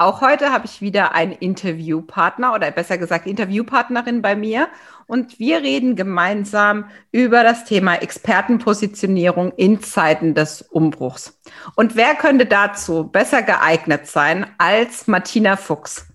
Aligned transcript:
Auch 0.00 0.22
heute 0.22 0.50
habe 0.50 0.64
ich 0.64 0.80
wieder 0.80 1.12
einen 1.12 1.32
Interviewpartner 1.32 2.54
oder 2.54 2.70
besser 2.70 2.96
gesagt 2.96 3.26
Interviewpartnerin 3.26 4.22
bei 4.22 4.34
mir 4.34 4.70
und 5.06 5.38
wir 5.38 5.58
reden 5.58 5.94
gemeinsam 5.94 6.86
über 7.12 7.42
das 7.42 7.66
Thema 7.66 7.96
Expertenpositionierung 7.96 9.52
in 9.58 9.82
Zeiten 9.82 10.34
des 10.34 10.62
Umbruchs. 10.62 11.38
Und 11.76 11.96
wer 11.96 12.14
könnte 12.14 12.46
dazu 12.46 13.04
besser 13.04 13.42
geeignet 13.42 14.06
sein 14.06 14.46
als 14.56 15.06
Martina 15.06 15.58
Fuchs? 15.58 16.06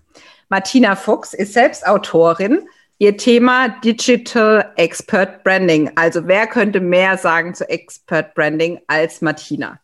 Martina 0.48 0.96
Fuchs 0.96 1.32
ist 1.32 1.52
selbst 1.52 1.86
Autorin, 1.86 2.68
Ihr 2.98 3.16
Thema 3.16 3.68
Digital 3.68 4.72
Expert 4.74 5.44
Branding. 5.44 5.92
Also 5.94 6.26
wer 6.26 6.48
könnte 6.48 6.80
mehr 6.80 7.18
sagen 7.18 7.54
zu 7.54 7.68
Expert 7.68 8.34
Branding 8.34 8.80
als 8.88 9.20
Martina? 9.20 9.78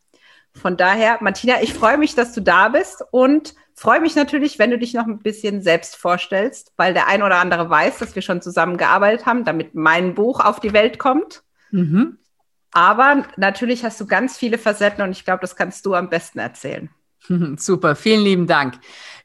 Von 0.54 0.76
daher, 0.76 1.18
Martina, 1.20 1.62
ich 1.62 1.72
freue 1.72 1.98
mich, 1.98 2.16
dass 2.16 2.32
du 2.32 2.40
da 2.40 2.68
bist 2.68 3.04
und 3.12 3.54
freue 3.74 4.00
mich 4.00 4.14
natürlich, 4.14 4.58
wenn 4.58 4.70
du 4.70 4.78
dich 4.78 4.94
noch 4.94 5.06
ein 5.06 5.18
bisschen 5.18 5.62
selbst 5.62 5.96
vorstellst, 5.96 6.72
weil 6.76 6.94
der 6.94 7.08
ein 7.08 7.22
oder 7.22 7.36
andere 7.36 7.68
weiß, 7.68 7.98
dass 7.98 8.14
wir 8.14 8.22
schon 8.22 8.42
zusammengearbeitet 8.42 9.26
haben, 9.26 9.44
damit 9.44 9.74
mein 9.74 10.14
Buch 10.14 10.40
auf 10.40 10.60
die 10.60 10.72
Welt 10.72 10.98
kommt. 10.98 11.42
Mhm. 11.70 12.18
Aber 12.72 13.26
natürlich 13.36 13.84
hast 13.84 14.00
du 14.00 14.06
ganz 14.06 14.38
viele 14.38 14.58
Facetten 14.58 15.02
und 15.04 15.12
ich 15.12 15.24
glaube, 15.24 15.40
das 15.40 15.56
kannst 15.56 15.84
du 15.84 15.94
am 15.94 16.08
besten 16.08 16.38
erzählen. 16.38 16.90
Super, 17.56 17.94
vielen 17.96 18.22
lieben 18.22 18.46
Dank. 18.46 18.74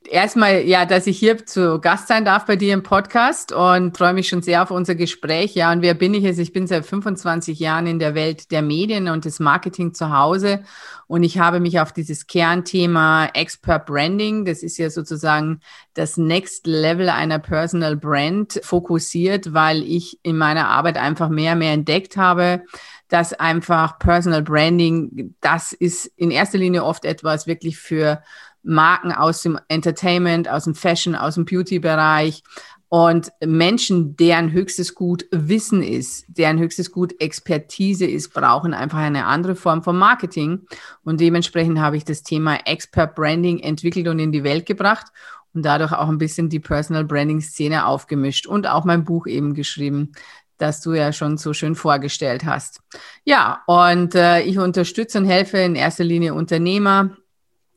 Erstmal, 0.09 0.61
ja, 0.61 0.85
dass 0.85 1.05
ich 1.05 1.19
hier 1.19 1.45
zu 1.45 1.81
Gast 1.81 2.07
sein 2.07 2.23
darf 2.23 2.45
bei 2.45 2.55
dir 2.55 2.73
im 2.73 2.83
Podcast 2.83 3.51
und 3.51 3.97
freue 3.97 4.13
mich 4.13 4.29
schon 4.29 4.41
sehr 4.41 4.63
auf 4.63 4.71
unser 4.71 4.95
Gespräch. 4.95 5.53
Ja, 5.53 5.71
und 5.71 5.81
wer 5.81 5.95
bin 5.95 6.13
ich 6.13 6.23
jetzt? 6.23 6.39
Ich 6.39 6.53
bin 6.53 6.65
seit 6.65 6.85
25 6.85 7.59
Jahren 7.59 7.87
in 7.87 7.99
der 7.99 8.15
Welt 8.15 8.51
der 8.51 8.61
Medien 8.61 9.09
und 9.09 9.25
des 9.25 9.39
Marketing 9.39 9.93
zu 9.93 10.17
Hause 10.17 10.63
und 11.07 11.23
ich 11.23 11.39
habe 11.39 11.61
mich 11.61 11.79
auf 11.79 11.93
dieses 11.93 12.27
Kernthema 12.27 13.27
Expert 13.33 13.85
Branding, 13.85 14.43
das 14.43 14.61
ist 14.61 14.77
ja 14.77 14.89
sozusagen 14.89 15.61
das 15.93 16.17
Next 16.17 16.67
Level 16.67 17.09
einer 17.09 17.39
Personal 17.39 17.95
Brand, 17.95 18.59
fokussiert, 18.61 19.53
weil 19.53 19.83
ich 19.83 20.19
in 20.23 20.37
meiner 20.37 20.67
Arbeit 20.67 20.97
einfach 20.97 21.29
mehr, 21.29 21.55
mehr 21.55 21.71
entdeckt 21.71 22.17
habe, 22.17 22.63
dass 23.09 23.33
einfach 23.33 23.99
Personal 23.99 24.41
Branding, 24.41 25.35
das 25.41 25.73
ist 25.73 26.05
in 26.17 26.31
erster 26.31 26.57
Linie 26.57 26.83
oft 26.83 27.05
etwas 27.05 27.47
wirklich 27.47 27.77
für 27.77 28.21
Marken 28.63 29.11
aus 29.11 29.41
dem 29.41 29.59
Entertainment, 29.69 30.49
aus 30.49 30.65
dem 30.65 30.75
Fashion, 30.75 31.15
aus 31.15 31.35
dem 31.35 31.45
Beauty-Bereich 31.45 32.43
und 32.89 33.31
Menschen, 33.45 34.15
deren 34.15 34.51
höchstes 34.51 34.95
Gut 34.95 35.25
Wissen 35.31 35.83
ist, 35.83 36.25
deren 36.29 36.57
höchstes 36.57 36.91
Gut 36.91 37.19
Expertise 37.19 38.05
ist, 38.05 38.33
brauchen 38.33 38.73
einfach 38.73 38.99
eine 38.99 39.25
andere 39.25 39.55
Form 39.55 39.83
von 39.83 39.97
Marketing. 39.97 40.65
Und 41.03 41.19
dementsprechend 41.19 41.79
habe 41.79 41.97
ich 41.97 42.05
das 42.05 42.23
Thema 42.23 42.55
Expert 42.65 43.15
Branding 43.15 43.59
entwickelt 43.59 44.07
und 44.07 44.19
in 44.19 44.31
die 44.31 44.43
Welt 44.43 44.65
gebracht 44.65 45.07
und 45.53 45.63
dadurch 45.63 45.91
auch 45.91 46.07
ein 46.07 46.17
bisschen 46.17 46.49
die 46.49 46.61
Personal 46.61 47.03
Branding 47.03 47.41
Szene 47.41 47.85
aufgemischt 47.85 48.47
und 48.47 48.67
auch 48.67 48.85
mein 48.85 49.03
Buch 49.03 49.27
eben 49.27 49.53
geschrieben, 49.53 50.13
das 50.57 50.81
du 50.81 50.93
ja 50.93 51.13
schon 51.13 51.37
so 51.37 51.53
schön 51.53 51.75
vorgestellt 51.75 52.45
hast. 52.45 52.81
Ja, 53.23 53.63
und 53.67 54.15
äh, 54.15 54.41
ich 54.41 54.57
unterstütze 54.57 55.17
und 55.17 55.25
helfe 55.25 55.57
in 55.57 55.75
erster 55.75 56.03
Linie 56.03 56.33
Unternehmer, 56.33 57.17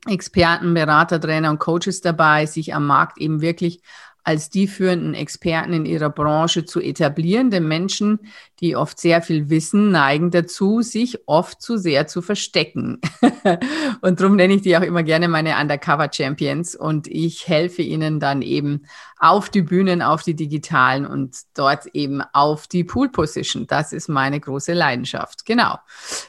Experten, 0.06 0.72
Berater, 0.72 1.21
Trainer 1.21 1.50
und 1.50 1.59
Coaches 1.59 2.00
dabei, 2.00 2.47
sich 2.47 2.75
am 2.75 2.87
Markt 2.87 3.19
eben 3.19 3.43
wirklich 3.43 3.82
als 4.25 4.50
die 4.50 4.66
führenden 4.66 5.14
Experten 5.14 5.72
in 5.72 5.86
ihrer 5.86 6.10
Branche 6.10 6.64
zu 6.64 6.81
etablieren, 6.81 7.50
denn 7.50 7.66
Menschen, 7.66 8.20
die 8.60 8.76
oft 8.76 9.00
sehr 9.00 9.22
viel 9.22 9.48
wissen, 9.50 9.91
neigen 9.91 10.31
dazu, 10.31 10.82
sich 10.82 11.19
oft 11.26 11.62
zu 11.62 11.76
sehr 11.76 12.06
zu 12.06 12.22
verstecken. 12.22 13.00
und 14.00 14.20
darum 14.20 14.36
nenne 14.36 14.54
ich 14.54 14.62
die 14.62 14.76
auch 14.76 14.82
immer 14.82 15.03
gerne 15.03 15.28
meine 15.28 15.56
Undercover 15.58 16.10
Champions 16.12 16.76
und 16.76 17.06
ich 17.06 17.48
helfe 17.48 17.82
ihnen 17.82 18.20
dann 18.20 18.42
eben 18.42 18.82
auf 19.19 19.50
die 19.50 19.62
Bühnen, 19.62 20.03
auf 20.03 20.22
die 20.22 20.34
digitalen 20.34 21.06
und 21.06 21.37
dort 21.54 21.87
eben 21.92 22.22
auf 22.32 22.66
die 22.66 22.84
Pool 22.84 23.10
Position. 23.10 23.66
Das 23.66 23.92
ist 23.92 24.08
meine 24.08 24.41
große 24.41 24.72
Leidenschaft. 24.72 25.44
Genau. 25.44 25.78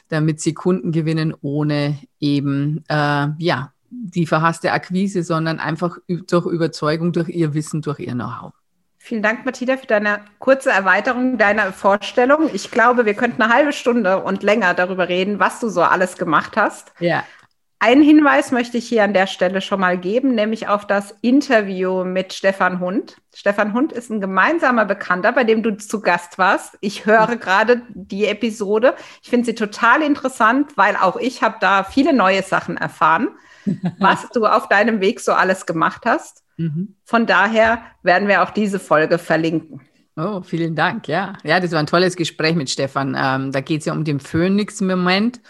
Damit 0.08 0.40
sie 0.40 0.54
Kunden 0.54 0.92
gewinnen, 0.92 1.34
ohne 1.40 1.98
eben, 2.20 2.84
äh, 2.88 3.28
ja, 3.38 3.71
die 3.92 4.26
verhasste 4.26 4.72
Akquise, 4.72 5.22
sondern 5.22 5.60
einfach 5.60 5.98
durch 6.08 6.46
Überzeugung, 6.46 7.12
durch 7.12 7.28
ihr 7.28 7.52
Wissen, 7.52 7.82
durch 7.82 8.00
ihr 8.00 8.12
Know-how. 8.12 8.52
Vielen 8.98 9.22
Dank, 9.22 9.44
Mathilda, 9.44 9.76
für 9.76 9.86
deine 9.86 10.20
kurze 10.38 10.70
Erweiterung 10.70 11.36
deiner 11.36 11.72
Vorstellung. 11.72 12.48
Ich 12.52 12.70
glaube, 12.70 13.04
wir 13.04 13.14
könnten 13.14 13.42
eine 13.42 13.52
halbe 13.52 13.72
Stunde 13.72 14.22
und 14.22 14.42
länger 14.42 14.74
darüber 14.74 15.08
reden, 15.08 15.40
was 15.40 15.60
du 15.60 15.68
so 15.68 15.82
alles 15.82 16.16
gemacht 16.16 16.56
hast. 16.56 16.92
Ja. 17.00 17.24
Einen 17.80 18.02
Hinweis 18.02 18.52
möchte 18.52 18.78
ich 18.78 18.88
hier 18.88 19.02
an 19.02 19.12
der 19.12 19.26
Stelle 19.26 19.60
schon 19.60 19.80
mal 19.80 19.98
geben, 19.98 20.36
nämlich 20.36 20.68
auf 20.68 20.86
das 20.86 21.16
Interview 21.20 22.04
mit 22.04 22.32
Stefan 22.32 22.78
Hund. 22.78 23.16
Stefan 23.34 23.72
Hund 23.74 23.90
ist 23.90 24.08
ein 24.08 24.20
gemeinsamer 24.20 24.84
Bekannter, 24.84 25.32
bei 25.32 25.42
dem 25.42 25.64
du 25.64 25.76
zu 25.76 26.00
Gast 26.00 26.38
warst. 26.38 26.78
Ich 26.80 27.04
höre 27.04 27.34
gerade 27.36 27.82
die 27.88 28.26
Episode. 28.26 28.94
Ich 29.20 29.30
finde 29.30 29.46
sie 29.46 29.56
total 29.56 30.00
interessant, 30.02 30.76
weil 30.76 30.94
auch 30.94 31.16
ich 31.16 31.42
habe 31.42 31.56
da 31.58 31.82
viele 31.82 32.12
neue 32.12 32.44
Sachen 32.44 32.76
erfahren 32.76 33.30
was 33.98 34.28
du 34.30 34.46
auf 34.46 34.68
deinem 34.68 35.00
Weg 35.00 35.20
so 35.20 35.32
alles 35.32 35.66
gemacht 35.66 36.02
hast. 36.04 36.42
Mhm. 36.56 36.96
Von 37.04 37.26
daher 37.26 37.82
werden 38.02 38.28
wir 38.28 38.42
auch 38.42 38.50
diese 38.50 38.78
Folge 38.78 39.18
verlinken. 39.18 39.80
Oh, 40.16 40.42
vielen 40.42 40.74
Dank. 40.74 41.08
Ja, 41.08 41.34
ja, 41.42 41.58
das 41.58 41.72
war 41.72 41.78
ein 41.78 41.86
tolles 41.86 42.16
Gespräch 42.16 42.54
mit 42.54 42.68
Stefan. 42.68 43.16
Ähm, 43.18 43.52
da 43.52 43.60
geht 43.60 43.80
es 43.80 43.86
ja 43.86 43.94
um 43.94 44.04
den 44.04 44.20
Phoenix-Moment 44.20 45.40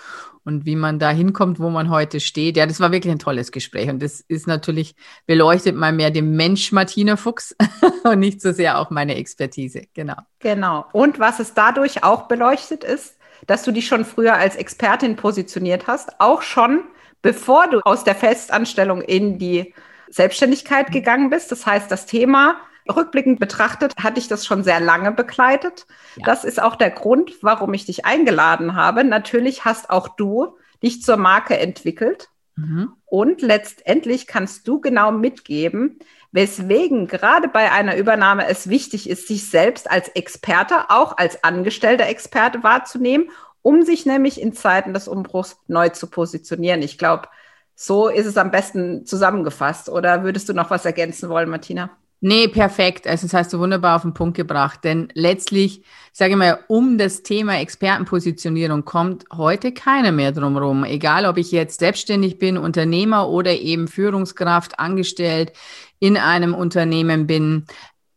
und 0.45 0.67
wie 0.67 0.77
man 0.77 0.99
da 0.99 1.11
hinkommt, 1.11 1.59
wo 1.59 1.71
man 1.71 1.91
heute 1.91 2.21
steht. 2.21 2.57
Ja, 2.57 2.67
das 2.67 2.81
war 2.81 2.93
wirklich 2.93 3.13
ein 3.13 3.19
tolles 3.19 3.53
Gespräch. 3.53 3.89
Und 3.89 4.03
das 4.03 4.21
ist 4.21 4.47
natürlich, 4.47 4.95
beleuchtet 5.27 5.77
mal 5.77 5.93
mehr 5.93 6.11
den 6.11 6.37
Mensch 6.37 6.73
Martina 6.73 7.17
Fuchs 7.17 7.57
und 8.05 8.21
nicht 8.21 8.41
so 8.41 8.53
sehr 8.53 8.79
auch 8.79 8.91
meine 8.91 9.17
Expertise. 9.17 9.83
Genau. 9.95 10.17
Genau. 10.39 10.87
Und 10.93 11.19
was 11.19 11.41
es 11.41 11.55
dadurch 11.55 12.05
auch 12.05 12.29
beleuchtet 12.29 12.85
ist, 12.85 13.17
dass 13.47 13.65
du 13.65 13.73
dich 13.73 13.87
schon 13.87 14.05
früher 14.05 14.35
als 14.35 14.55
Expertin 14.57 15.17
positioniert 15.17 15.87
hast, 15.87 16.21
auch 16.21 16.43
schon 16.43 16.85
bevor 17.23 17.69
du 17.69 17.81
aus 17.81 18.05
der 18.05 18.15
Festanstellung 18.15 19.01
in 19.01 19.39
die 19.39 19.75
Selbstständigkeit 20.09 20.93
gegangen 20.93 21.31
bist. 21.31 21.51
Das 21.51 21.65
heißt, 21.65 21.91
das 21.91 22.07
Thema 22.07 22.57
rückblickend 22.89 23.39
betrachtet 23.39 23.95
hatte 23.97 24.19
ich 24.19 24.29
das 24.29 24.45
schon 24.45 24.65
sehr 24.65 24.81
lange 24.81 25.13
begleitet. 25.13 25.87
Ja. 26.17 26.27
Das 26.27 26.45
ist 26.45 26.61
auch 26.61 26.77
der 26.77 26.91
Grund, 26.91 27.33
warum 27.41 27.73
ich 27.75 27.87
dich 27.87 28.05
eingeladen 28.05 28.75
habe. 28.75 29.05
Natürlich 29.05 29.65
hast 29.65 29.89
auch 29.89 30.09
du 30.09 30.57
dich 30.83 31.03
zur 31.03 31.17
Marke 31.17 31.59
entwickelt. 31.59 32.29
Mhm. 32.57 32.93
Und 33.07 33.41
letztendlich 33.41 34.27
kannst 34.27 34.69
du 34.69 34.81
genau 34.81 35.13
mitgeben, 35.13 35.99
weswegen 36.33 37.07
gerade 37.07 37.49
bei 37.49 37.71
einer 37.71 37.97
Übernahme 37.97 38.47
es 38.49 38.69
wichtig 38.69 39.09
ist, 39.09 39.29
sich 39.29 39.49
selbst 39.49 39.91
als 39.91 40.09
Experte, 40.09 40.91
auch 40.91 41.17
als 41.17 41.45
angestellter 41.45 42.07
Experte 42.07 42.63
wahrzunehmen 42.63 43.31
um 43.63 43.83
sich 43.83 44.07
nämlich 44.07 44.41
in 44.41 44.53
Zeiten 44.53 44.93
des 44.93 45.09
Umbruchs 45.09 45.57
neu 45.69 45.89
zu 45.89 46.09
positionieren. 46.09 46.83
Ich 46.83 46.99
glaube, 46.99 47.29
so 47.75 48.09
ist 48.09 48.27
es 48.27 48.37
am 48.37 48.51
besten 48.51 49.07
zusammengefasst. 49.07 49.89
Oder 49.89 50.25
würdest 50.25 50.49
du 50.49 50.53
noch 50.53 50.71
was 50.71 50.85
ergänzen 50.85 51.29
wollen, 51.29 51.49
Martina? 51.49 51.91
Nee, 52.25 52.47
perfekt. 52.47 53.09
Also 53.09 53.27
das 53.27 53.35
hast 53.35 53.53
du 53.53 53.59
wunderbar 53.59 53.97
auf 53.97 54.03
den 54.03 54.15
Punkt 54.15 54.37
gebracht. 54.37 54.85
Denn 54.85 55.09
letztlich, 55.15 55.83
sage 56.13 56.33
ich 56.33 56.37
mal, 56.37 56.61
um 56.69 56.97
das 56.97 57.25
Thema 57.25 57.59
Expertenpositionierung 57.59 58.85
kommt 58.85 59.25
heute 59.33 59.73
keiner 59.73 60.13
mehr 60.13 60.31
drumherum. 60.31 60.85
Egal, 60.85 61.27
ob 61.27 61.37
ich 61.37 61.51
jetzt 61.51 61.81
selbstständig 61.81 62.39
bin, 62.39 62.59
Unternehmer 62.59 63.29
oder 63.29 63.51
eben 63.53 63.89
Führungskraft, 63.89 64.79
angestellt 64.79 65.53
in 65.99 66.17
einem 66.17 66.55
Unternehmen 66.55 67.27
bin 67.27 67.67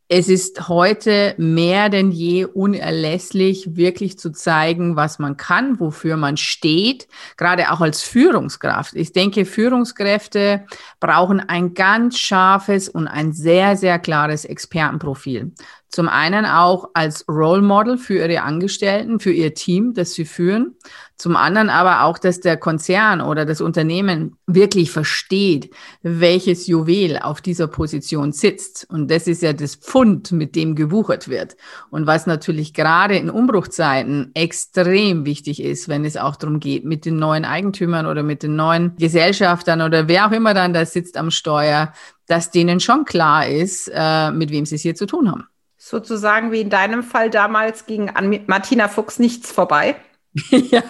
es 0.07 0.29
ist 0.29 0.69
heute 0.69 1.33
mehr 1.37 1.89
denn 1.89 2.11
je 2.11 2.45
unerlässlich, 2.45 3.75
wirklich 3.75 4.19
zu 4.19 4.31
zeigen, 4.31 4.95
was 4.95 5.17
man 5.17 5.35
kann, 5.35 5.79
wofür 5.79 6.15
man 6.15 6.37
steht, 6.37 7.07
gerade 7.37 7.71
auch 7.71 7.81
als 7.81 8.03
Führungskraft. 8.03 8.93
Ich 8.95 9.13
denke, 9.13 9.45
Führungskräfte 9.45 10.65
brauchen 10.99 11.39
ein 11.39 11.73
ganz 11.73 12.19
scharfes 12.19 12.87
und 12.87 13.07
ein 13.07 13.33
sehr, 13.33 13.77
sehr 13.77 13.97
klares 13.97 14.45
Expertenprofil. 14.45 15.53
Zum 15.95 16.09
einen 16.09 16.45
auch 16.45 16.89
als 16.93 17.23
Role 17.29 17.61
Model 17.61 17.97
für 17.97 18.15
ihre 18.15 18.41
Angestellten, 18.41 19.21
für 19.21 19.31
ihr 19.31 19.53
Team, 19.53 19.93
das 19.93 20.11
sie 20.11 20.25
führen. 20.25 20.75
Zum 21.15 21.37
anderen 21.37 21.69
aber 21.69 22.03
auch, 22.03 22.17
dass 22.17 22.41
der 22.41 22.57
Konzern 22.57 23.21
oder 23.21 23.45
das 23.45 23.61
Unternehmen 23.61 24.35
wirklich 24.45 24.91
versteht, 24.91 25.73
welches 26.01 26.67
Juwel 26.67 27.19
auf 27.19 27.39
dieser 27.39 27.67
Position 27.67 28.33
sitzt. 28.33 28.85
Und 28.89 29.09
das 29.09 29.25
ist 29.27 29.41
ja 29.41 29.53
das 29.53 29.75
Pfund, 29.75 30.33
mit 30.33 30.57
dem 30.57 30.75
gewuchert 30.75 31.29
wird. 31.29 31.55
Und 31.91 32.07
was 32.07 32.27
natürlich 32.27 32.73
gerade 32.73 33.15
in 33.15 33.29
Umbruchzeiten 33.29 34.31
extrem 34.33 35.25
wichtig 35.25 35.63
ist, 35.63 35.87
wenn 35.87 36.03
es 36.03 36.17
auch 36.17 36.35
darum 36.35 36.59
geht, 36.59 36.83
mit 36.83 37.05
den 37.05 37.15
neuen 37.15 37.45
Eigentümern 37.45 38.05
oder 38.05 38.21
mit 38.21 38.43
den 38.43 38.57
neuen 38.57 38.97
Gesellschaftern 38.97 39.81
oder 39.81 40.09
wer 40.09 40.27
auch 40.27 40.33
immer 40.33 40.53
dann 40.53 40.73
da 40.73 40.85
sitzt 40.85 41.15
am 41.15 41.31
Steuer, 41.31 41.93
dass 42.27 42.51
denen 42.51 42.81
schon 42.81 43.05
klar 43.05 43.47
ist, 43.47 43.89
äh, 43.93 44.31
mit 44.31 44.51
wem 44.51 44.65
sie 44.65 44.75
es 44.75 44.81
hier 44.81 44.95
zu 44.95 45.05
tun 45.05 45.31
haben 45.31 45.47
sozusagen 45.85 46.51
wie 46.51 46.61
in 46.61 46.71
deinem 46.71 47.03
Fall 47.03 47.29
damals 47.29 47.85
ging 47.85 48.09
an 48.09 48.39
Martina 48.47 48.87
Fuchs 48.87 49.19
nichts 49.19 49.51
vorbei. 49.51 49.95
ja. 50.49 50.81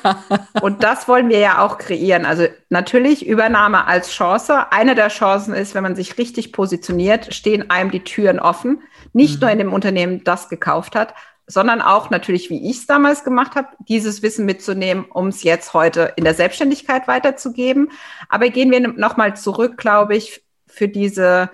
Und 0.61 0.83
das 0.83 1.09
wollen 1.09 1.27
wir 1.27 1.39
ja 1.39 1.59
auch 1.59 1.77
kreieren. 1.77 2.25
Also 2.25 2.47
natürlich 2.69 3.27
Übernahme 3.27 3.87
als 3.87 4.11
Chance. 4.11 4.71
Eine 4.71 4.95
der 4.95 5.09
Chancen 5.09 5.53
ist, 5.53 5.75
wenn 5.75 5.83
man 5.83 5.97
sich 5.97 6.17
richtig 6.17 6.53
positioniert, 6.53 7.33
stehen 7.35 7.69
einem 7.69 7.91
die 7.91 8.05
Türen 8.05 8.39
offen. 8.39 8.83
Nicht 9.11 9.35
mhm. 9.35 9.39
nur 9.41 9.51
in 9.51 9.57
dem 9.57 9.73
Unternehmen, 9.73 10.23
das 10.23 10.47
gekauft 10.47 10.95
hat, 10.95 11.13
sondern 11.45 11.81
auch 11.81 12.09
natürlich, 12.09 12.49
wie 12.49 12.69
ich 12.69 12.77
es 12.77 12.87
damals 12.87 13.25
gemacht 13.25 13.55
habe, 13.55 13.67
dieses 13.89 14.23
Wissen 14.23 14.45
mitzunehmen, 14.45 15.03
um 15.09 15.27
es 15.27 15.43
jetzt 15.43 15.73
heute 15.73 16.13
in 16.15 16.23
der 16.23 16.35
Selbstständigkeit 16.35 17.05
weiterzugeben. 17.09 17.91
Aber 18.29 18.47
gehen 18.47 18.71
wir 18.71 18.79
nochmal 18.79 19.35
zurück, 19.35 19.75
glaube 19.75 20.15
ich, 20.15 20.41
für 20.67 20.87
diese 20.87 21.49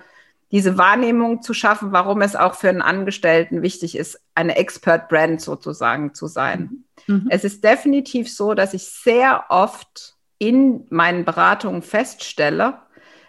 diese 0.52 0.76
Wahrnehmung 0.76 1.42
zu 1.42 1.54
schaffen, 1.54 1.92
warum 1.92 2.20
es 2.20 2.36
auch 2.36 2.54
für 2.54 2.68
einen 2.68 2.82
Angestellten 2.82 3.62
wichtig 3.62 3.96
ist, 3.96 4.20
eine 4.34 4.56
Expert-Brand 4.56 5.40
sozusagen 5.40 6.14
zu 6.14 6.26
sein. 6.26 6.84
Mhm. 7.06 7.26
Es 7.30 7.42
ist 7.42 7.64
definitiv 7.64 8.32
so, 8.32 8.54
dass 8.54 8.74
ich 8.74 8.84
sehr 8.84 9.46
oft 9.48 10.14
in 10.38 10.86
meinen 10.90 11.24
Beratungen 11.24 11.82
feststelle, 11.82 12.78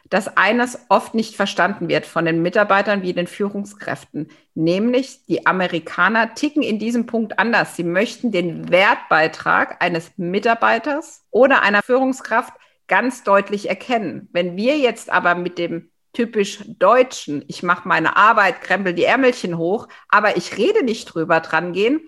dass 0.09 0.37
eines 0.37 0.79
oft 0.89 1.15
nicht 1.15 1.35
verstanden 1.35 1.87
wird 1.87 2.05
von 2.05 2.25
den 2.25 2.41
Mitarbeitern 2.41 3.01
wie 3.01 3.13
den 3.13 3.25
Führungskräften, 3.25 4.27
nämlich 4.53 5.25
die 5.25 5.47
Amerikaner 5.47 6.35
ticken 6.35 6.61
in 6.61 6.77
diesem 6.77 7.05
Punkt 7.05 7.39
anders. 7.39 7.75
Sie 7.75 7.83
möchten 7.83 8.31
den 8.31 8.69
Wertbeitrag 8.69 9.81
eines 9.81 10.11
Mitarbeiters 10.17 11.25
oder 11.31 11.61
einer 11.61 11.81
Führungskraft 11.81 12.53
ganz 12.87 13.23
deutlich 13.23 13.69
erkennen. 13.69 14.27
Wenn 14.33 14.57
wir 14.57 14.77
jetzt 14.77 15.09
aber 15.09 15.35
mit 15.35 15.57
dem 15.57 15.89
typisch 16.13 16.59
Deutschen. 16.65 17.43
Ich 17.47 17.63
mache 17.63 17.87
meine 17.87 18.15
Arbeit, 18.15 18.61
krempel 18.61 18.93
die 18.93 19.03
Ärmelchen 19.03 19.57
hoch, 19.57 19.87
aber 20.07 20.37
ich 20.37 20.57
rede 20.57 20.83
nicht 20.83 21.05
drüber 21.05 21.39
dran 21.39 21.73
gehen. 21.73 22.01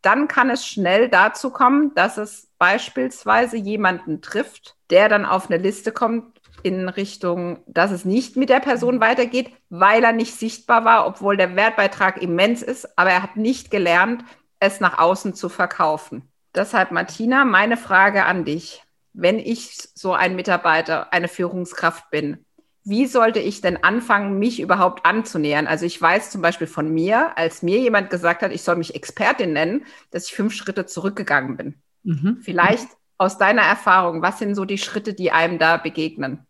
Dann 0.00 0.28
kann 0.28 0.48
es 0.48 0.66
schnell 0.66 1.08
dazu 1.08 1.50
kommen, 1.50 1.92
dass 1.94 2.18
es 2.18 2.48
beispielsweise 2.58 3.56
jemanden 3.56 4.22
trifft, 4.22 4.76
der 4.90 5.08
dann 5.08 5.26
auf 5.26 5.50
eine 5.50 5.60
Liste 5.60 5.92
kommt 5.92 6.38
in 6.62 6.88
Richtung, 6.88 7.62
dass 7.66 7.90
es 7.90 8.04
nicht 8.04 8.36
mit 8.36 8.48
der 8.48 8.60
Person 8.60 9.00
weitergeht, 9.00 9.52
weil 9.68 10.02
er 10.04 10.12
nicht 10.12 10.34
sichtbar 10.34 10.84
war, 10.84 11.06
obwohl 11.06 11.36
der 11.36 11.56
Wertbeitrag 11.56 12.20
immens 12.22 12.62
ist, 12.62 12.98
aber 12.98 13.10
er 13.10 13.22
hat 13.22 13.36
nicht 13.36 13.70
gelernt, 13.70 14.24
es 14.60 14.80
nach 14.80 14.98
außen 14.98 15.34
zu 15.34 15.48
verkaufen. 15.48 16.30
Deshalb, 16.54 16.90
Martina, 16.90 17.44
meine 17.44 17.76
Frage 17.76 18.24
an 18.24 18.44
dich. 18.44 18.82
Wenn 19.12 19.38
ich 19.38 19.76
so 19.94 20.12
ein 20.12 20.36
Mitarbeiter, 20.36 21.12
eine 21.12 21.28
Führungskraft 21.28 22.10
bin, 22.10 22.44
wie 22.88 23.06
sollte 23.06 23.38
ich 23.38 23.60
denn 23.60 23.82
anfangen, 23.82 24.38
mich 24.38 24.60
überhaupt 24.60 25.04
anzunähern? 25.04 25.66
Also 25.66 25.84
ich 25.84 26.00
weiß 26.00 26.30
zum 26.30 26.40
Beispiel 26.40 26.66
von 26.66 26.92
mir, 26.92 27.36
als 27.36 27.62
mir 27.62 27.78
jemand 27.78 28.10
gesagt 28.10 28.42
hat, 28.42 28.52
ich 28.52 28.62
soll 28.62 28.76
mich 28.76 28.94
Expertin 28.94 29.52
nennen, 29.52 29.84
dass 30.10 30.26
ich 30.26 30.34
fünf 30.34 30.54
Schritte 30.54 30.86
zurückgegangen 30.86 31.56
bin. 31.56 31.74
Mhm. 32.04 32.38
Vielleicht 32.40 32.88
aus 33.18 33.38
deiner 33.38 33.62
Erfahrung, 33.62 34.22
was 34.22 34.38
sind 34.38 34.54
so 34.54 34.64
die 34.64 34.78
Schritte, 34.78 35.12
die 35.12 35.32
einem 35.32 35.58
da 35.58 35.76
begegnen? 35.76 36.46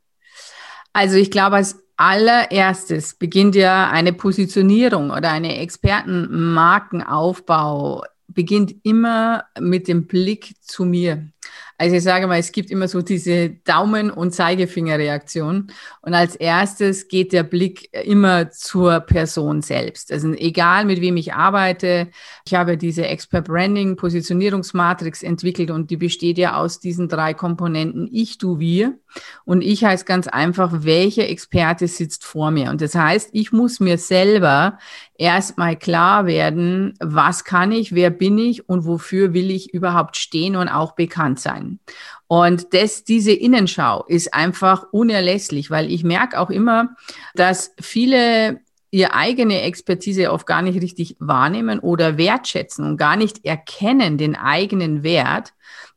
Also 0.92 1.16
ich 1.16 1.30
glaube, 1.30 1.56
als 1.56 1.82
allererstes 1.96 3.14
beginnt 3.14 3.54
ja 3.54 3.88
eine 3.90 4.12
Positionierung 4.12 5.10
oder 5.10 5.30
eine 5.30 5.58
Expertenmarkenaufbau 5.58 8.04
beginnt 8.28 8.74
immer 8.84 9.46
mit 9.58 9.88
dem 9.88 10.06
Blick 10.06 10.54
zu 10.60 10.84
mir. 10.84 11.26
Also 11.80 11.94
ich 11.94 12.02
sage 12.02 12.26
mal, 12.26 12.40
es 12.40 12.50
gibt 12.50 12.72
immer 12.72 12.88
so 12.88 13.02
diese 13.02 13.50
Daumen- 13.50 14.10
und 14.10 14.34
Zeigefingerreaktion. 14.34 15.68
Und 16.02 16.14
als 16.14 16.34
erstes 16.34 17.06
geht 17.06 17.32
der 17.32 17.44
Blick 17.44 17.88
immer 18.04 18.50
zur 18.50 18.98
Person 18.98 19.62
selbst. 19.62 20.10
Also 20.10 20.32
egal, 20.32 20.86
mit 20.86 21.00
wem 21.00 21.16
ich 21.16 21.34
arbeite, 21.34 22.08
ich 22.44 22.54
habe 22.54 22.76
diese 22.76 23.06
Expert 23.06 23.46
Branding 23.46 23.94
Positionierungsmatrix 23.94 25.22
entwickelt 25.22 25.70
und 25.70 25.90
die 25.90 25.96
besteht 25.96 26.36
ja 26.36 26.56
aus 26.56 26.80
diesen 26.80 27.08
drei 27.08 27.32
Komponenten. 27.32 28.08
Ich, 28.10 28.38
du, 28.38 28.58
wir. 28.58 28.98
Und 29.44 29.62
ich 29.62 29.84
heißt 29.84 30.04
ganz 30.04 30.26
einfach, 30.26 30.82
welcher 30.82 31.28
Experte 31.28 31.86
sitzt 31.86 32.24
vor 32.24 32.50
mir. 32.50 32.70
Und 32.70 32.80
das 32.80 32.96
heißt, 32.96 33.30
ich 33.32 33.52
muss 33.52 33.78
mir 33.78 33.98
selber 33.98 34.78
erstmal 35.18 35.76
klar 35.76 36.26
werden, 36.26 36.94
was 37.00 37.44
kann 37.44 37.72
ich, 37.72 37.94
wer 37.94 38.10
bin 38.10 38.38
ich 38.38 38.68
und 38.68 38.86
wofür 38.86 39.34
will 39.34 39.50
ich 39.50 39.74
überhaupt 39.74 40.16
stehen 40.16 40.56
und 40.56 40.68
auch 40.68 40.92
bekannt 40.92 41.40
sein. 41.40 41.80
Und 42.28 42.72
das, 42.72 43.04
diese 43.04 43.32
Innenschau 43.32 44.04
ist 44.06 44.32
einfach 44.32 44.86
unerlässlich, 44.92 45.70
weil 45.70 45.90
ich 45.90 46.04
merke 46.04 46.38
auch 46.38 46.50
immer, 46.50 46.90
dass 47.34 47.74
viele 47.80 48.60
ihre 48.90 49.12
eigene 49.12 49.60
Expertise 49.62 50.32
oft 50.32 50.46
gar 50.46 50.62
nicht 50.62 50.80
richtig 50.80 51.16
wahrnehmen 51.18 51.78
oder 51.80 52.16
wertschätzen 52.16 52.86
und 52.86 52.96
gar 52.96 53.16
nicht 53.16 53.44
erkennen 53.44 54.16
den 54.16 54.34
eigenen 54.34 55.02
Wert, 55.02 55.52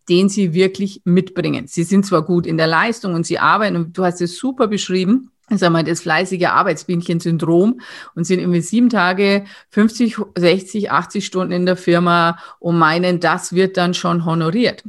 den 0.10 0.28
sie 0.28 0.54
wirklich 0.54 1.02
mitbringen. 1.06 1.68
Sie 1.68 1.84
sind 1.84 2.06
zwar 2.06 2.24
gut 2.24 2.46
in 2.46 2.58
der 2.58 2.68
Leistung 2.68 3.14
und 3.14 3.26
sie 3.26 3.40
arbeiten, 3.40 3.78
und 3.78 3.98
du 3.98 4.04
hast 4.04 4.20
es 4.20 4.38
super 4.38 4.68
beschrieben, 4.68 5.32
sagen 5.58 5.74
wir, 5.74 5.84
das 5.84 6.02
fleißige 6.02 6.46
Arbeitsbienchen-Syndrom 6.46 7.82
und 8.16 8.24
sind 8.26 8.40
irgendwie 8.40 8.62
sieben 8.62 8.90
Tage, 8.90 9.46
50, 9.70 10.18
60, 10.38 10.92
80 10.92 11.26
Stunden 11.26 11.54
in 11.54 11.66
der 11.66 11.78
Firma 11.78 12.38
und 12.60 12.78
meinen, 12.78 13.20
das 13.20 13.54
wird 13.54 13.78
dann 13.78 13.94
schon 13.94 14.26
honoriert. 14.26 14.84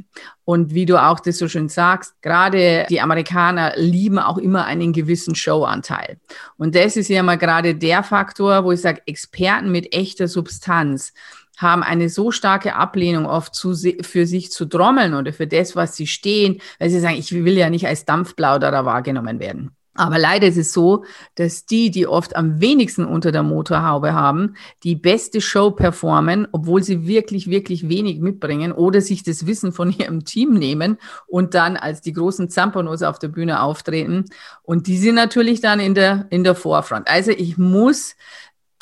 Und 0.45 0.73
wie 0.73 0.85
du 0.85 1.01
auch 1.01 1.19
das 1.19 1.37
so 1.37 1.47
schön 1.47 1.69
sagst, 1.69 2.21
gerade 2.21 2.85
die 2.89 2.99
Amerikaner 2.99 3.73
lieben 3.77 4.19
auch 4.19 4.37
immer 4.37 4.65
einen 4.65 4.91
gewissen 4.91 5.35
Showanteil. 5.35 6.17
Und 6.57 6.75
das 6.75 6.97
ist 6.97 7.07
ja 7.07 7.23
mal 7.23 7.37
gerade 7.37 7.75
der 7.75 8.03
Faktor, 8.03 8.65
wo 8.65 8.73
ich 8.73 8.81
sage, 8.81 9.01
Experten 9.05 9.71
mit 9.71 9.95
echter 9.95 10.27
Substanz 10.27 11.13
haben 11.57 11.83
eine 11.83 12.09
so 12.09 12.31
starke 12.31 12.75
Ablehnung 12.75 13.25
oft 13.25 13.55
zu, 13.55 13.73
für 14.01 14.25
sich 14.25 14.51
zu 14.51 14.65
trommeln 14.65 15.13
oder 15.13 15.33
für 15.33 15.47
das, 15.47 15.75
was 15.75 15.95
sie 15.95 16.07
stehen, 16.07 16.61
weil 16.79 16.89
sie 16.89 16.99
sagen, 16.99 17.15
ich 17.15 17.31
will 17.31 17.57
ja 17.57 17.69
nicht 17.69 17.87
als 17.87 18.05
Dampfplauderer 18.05 18.85
wahrgenommen 18.85 19.39
werden. 19.39 19.71
Aber 19.95 20.17
leider 20.17 20.47
ist 20.47 20.57
es 20.57 20.73
so, 20.73 21.05
dass 21.35 21.65
die, 21.65 21.91
die 21.91 22.07
oft 22.07 22.35
am 22.35 22.59
wenigsten 22.59 23.05
unter 23.05 23.31
der 23.31 23.43
Motorhaube 23.43 24.13
haben, 24.13 24.55
die 24.83 24.95
beste 24.95 25.39
Show 25.39 25.71
performen, 25.71 26.47
obwohl 26.51 26.81
sie 26.81 27.05
wirklich, 27.05 27.49
wirklich 27.49 27.87
wenig 27.89 28.19
mitbringen 28.19 28.71
oder 28.71 29.01
sich 29.01 29.23
das 29.23 29.45
Wissen 29.45 29.71
von 29.71 29.91
ihrem 29.97 30.25
Team 30.25 30.53
nehmen 30.53 30.97
und 31.27 31.53
dann 31.53 31.77
als 31.77 32.01
die 32.01 32.13
großen 32.13 32.49
Zampanos 32.49 33.03
auf 33.03 33.19
der 33.19 33.27
Bühne 33.27 33.61
auftreten. 33.61 34.25
Und 34.63 34.87
die 34.87 34.97
sind 34.97 35.15
natürlich 35.15 35.61
dann 35.61 35.79
in 35.79 35.93
der, 35.93 36.25
in 36.29 36.43
der 36.43 36.55
Vorfront. 36.55 37.07
Also 37.07 37.31
ich 37.31 37.57
muss 37.57 38.15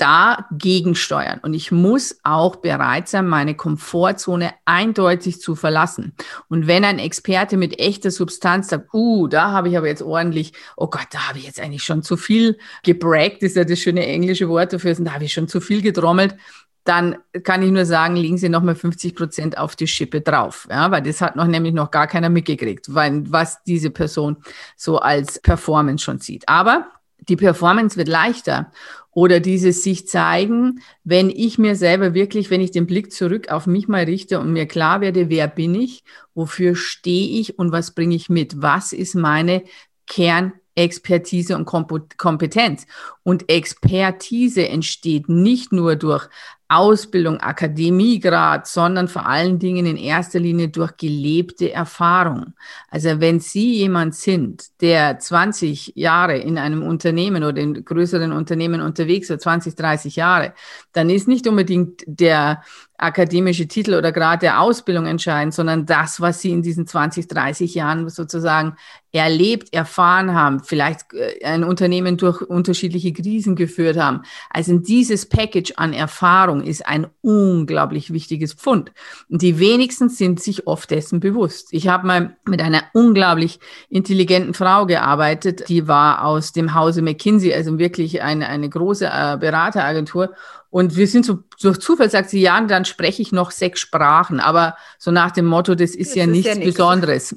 dagegen 0.01 0.95
steuern. 0.95 1.39
Und 1.43 1.53
ich 1.53 1.71
muss 1.71 2.19
auch 2.23 2.55
bereit 2.55 3.07
sein, 3.07 3.27
meine 3.27 3.53
Komfortzone 3.53 4.51
eindeutig 4.65 5.39
zu 5.39 5.55
verlassen. 5.55 6.15
Und 6.49 6.65
wenn 6.65 6.83
ein 6.83 6.97
Experte 6.97 7.55
mit 7.55 7.79
echter 7.79 8.09
Substanz 8.09 8.69
sagt, 8.69 8.91
uh, 8.93 9.27
da 9.27 9.51
habe 9.51 9.69
ich 9.69 9.77
aber 9.77 9.87
jetzt 9.87 10.01
ordentlich, 10.01 10.53
oh 10.75 10.87
Gott, 10.87 11.07
da 11.11 11.27
habe 11.27 11.37
ich 11.37 11.45
jetzt 11.45 11.59
eigentlich 11.59 11.83
schon 11.83 12.01
zu 12.01 12.17
viel 12.17 12.57
gebraggt, 12.83 13.43
ist 13.43 13.55
ja 13.55 13.63
das 13.63 13.77
schöne 13.77 14.05
englische 14.07 14.49
Wort 14.49 14.73
dafür, 14.73 14.95
da 14.95 15.13
habe 15.13 15.25
ich 15.25 15.33
schon 15.33 15.47
zu 15.47 15.61
viel 15.61 15.83
getrommelt, 15.83 16.35
dann 16.83 17.17
kann 17.43 17.61
ich 17.61 17.69
nur 17.69 17.85
sagen, 17.85 18.15
legen 18.15 18.39
Sie 18.39 18.49
nochmal 18.49 18.73
50 18.73 19.15
Prozent 19.15 19.57
auf 19.59 19.75
die 19.75 19.87
Schippe 19.87 20.21
drauf. 20.21 20.67
Ja, 20.71 20.89
weil 20.89 21.03
das 21.03 21.21
hat 21.21 21.35
noch 21.35 21.45
nämlich 21.45 21.73
noch 21.73 21.91
gar 21.91 22.07
keiner 22.07 22.29
mitgekriegt, 22.29 22.93
weil, 22.93 23.23
was 23.31 23.61
diese 23.63 23.91
Person 23.91 24.37
so 24.75 24.97
als 24.97 25.39
Performance 25.39 26.03
schon 26.03 26.17
sieht. 26.17 26.49
Aber 26.49 26.87
die 27.21 27.35
Performance 27.35 27.97
wird 27.97 28.07
leichter 28.07 28.71
oder 29.11 29.39
dieses 29.39 29.83
sich 29.83 30.07
zeigen, 30.07 30.81
wenn 31.03 31.29
ich 31.29 31.57
mir 31.57 31.75
selber 31.75 32.13
wirklich, 32.13 32.49
wenn 32.49 32.61
ich 32.61 32.71
den 32.71 32.87
Blick 32.87 33.11
zurück 33.11 33.49
auf 33.49 33.67
mich 33.67 33.87
mal 33.87 34.03
richte 34.03 34.39
und 34.39 34.53
mir 34.53 34.65
klar 34.65 35.01
werde, 35.01 35.29
wer 35.29 35.47
bin 35.47 35.75
ich, 35.75 36.03
wofür 36.33 36.75
stehe 36.75 37.39
ich 37.39 37.59
und 37.59 37.71
was 37.71 37.93
bringe 37.93 38.15
ich 38.15 38.29
mit, 38.29 38.61
was 38.61 38.93
ist 38.93 39.15
meine 39.15 39.63
Kern 40.07 40.53
Expertise 40.75 41.55
und 41.55 41.65
Kompetenz. 41.65 42.87
Und 43.23 43.49
Expertise 43.49 44.67
entsteht 44.67 45.27
nicht 45.27 45.71
nur 45.71 45.95
durch 45.95 46.27
Ausbildung, 46.71 47.39
Akademiegrad, 47.41 48.65
sondern 48.65 49.09
vor 49.09 49.25
allen 49.25 49.59
Dingen 49.59 49.85
in 49.85 49.97
erster 49.97 50.39
Linie 50.39 50.69
durch 50.69 50.95
gelebte 50.95 51.71
Erfahrung. 51.71 52.53
Also 52.89 53.19
wenn 53.19 53.41
Sie 53.41 53.75
jemand 53.75 54.15
sind, 54.15 54.79
der 54.79 55.19
20 55.19 55.93
Jahre 55.95 56.37
in 56.37 56.57
einem 56.57 56.81
Unternehmen 56.83 57.43
oder 57.43 57.61
in 57.61 57.83
größeren 57.83 58.31
Unternehmen 58.31 58.79
unterwegs 58.79 59.29
ist, 59.29 59.41
20, 59.41 59.75
30 59.75 60.15
Jahre, 60.15 60.53
dann 60.93 61.09
ist 61.09 61.27
nicht 61.27 61.45
unbedingt 61.45 62.03
der 62.05 62.61
akademische 63.01 63.67
Titel 63.67 63.93
oder 63.95 64.11
Grad 64.11 64.41
der 64.41 64.61
Ausbildung 64.61 65.05
entscheidend, 65.05 65.53
sondern 65.53 65.85
das, 65.85 66.21
was 66.21 66.41
Sie 66.41 66.51
in 66.51 66.61
diesen 66.61 66.87
20, 66.87 67.27
30 67.27 67.75
Jahren 67.75 68.07
sozusagen 68.09 68.75
erlebt, 69.13 69.73
erfahren 69.73 70.33
haben, 70.33 70.61
vielleicht 70.61 71.13
äh, 71.13 71.43
ein 71.43 71.63
Unternehmen 71.63 72.17
durch 72.17 72.41
unterschiedliche 72.41 73.11
Krisen 73.11 73.55
geführt 73.55 73.97
haben. 73.97 74.21
Also 74.49 74.77
dieses 74.77 75.27
Package 75.27 75.73
an 75.75 75.93
Erfahrung 75.93 76.61
ist 76.61 76.85
ein 76.87 77.07
unglaublich 77.21 78.13
wichtiges 78.13 78.53
Pfund. 78.53 78.91
Und 79.29 79.41
die 79.41 79.59
wenigsten 79.59 80.09
sind 80.09 80.41
sich 80.41 80.65
oft 80.65 80.89
dessen 80.91 81.19
bewusst. 81.19 81.69
Ich 81.71 81.87
habe 81.87 82.07
mal 82.07 82.37
mit 82.47 82.61
einer 82.61 82.83
unglaublich 82.93 83.59
intelligenten 83.89 84.53
Frau 84.53 84.85
gearbeitet, 84.85 85.67
die 85.67 85.87
war 85.87 86.23
aus 86.23 86.53
dem 86.53 86.73
Hause 86.73 87.01
McKinsey, 87.01 87.53
also 87.53 87.77
wirklich 87.79 88.21
eine, 88.21 88.47
eine 88.47 88.69
große 88.69 89.05
äh, 89.05 89.37
Berateragentur. 89.37 90.33
Und 90.71 90.95
wir 90.95 91.05
sind 91.05 91.25
so 91.25 91.39
durch 91.61 91.79
Zufall, 91.79 92.09
sagt 92.09 92.29
sie, 92.29 92.39
ja, 92.39 92.59
dann 92.61 92.85
spreche 92.85 93.21
ich 93.21 93.33
noch 93.33 93.51
sechs 93.51 93.81
Sprachen. 93.81 94.39
Aber 94.39 94.75
so 94.97 95.11
nach 95.11 95.31
dem 95.31 95.45
Motto, 95.45 95.75
das 95.75 95.91
ist 95.91 96.11
das 96.11 96.15
ja 96.15 96.23
ist 96.23 96.29
nichts 96.29 96.57
ja 96.57 96.63
Besonderes. 96.63 97.35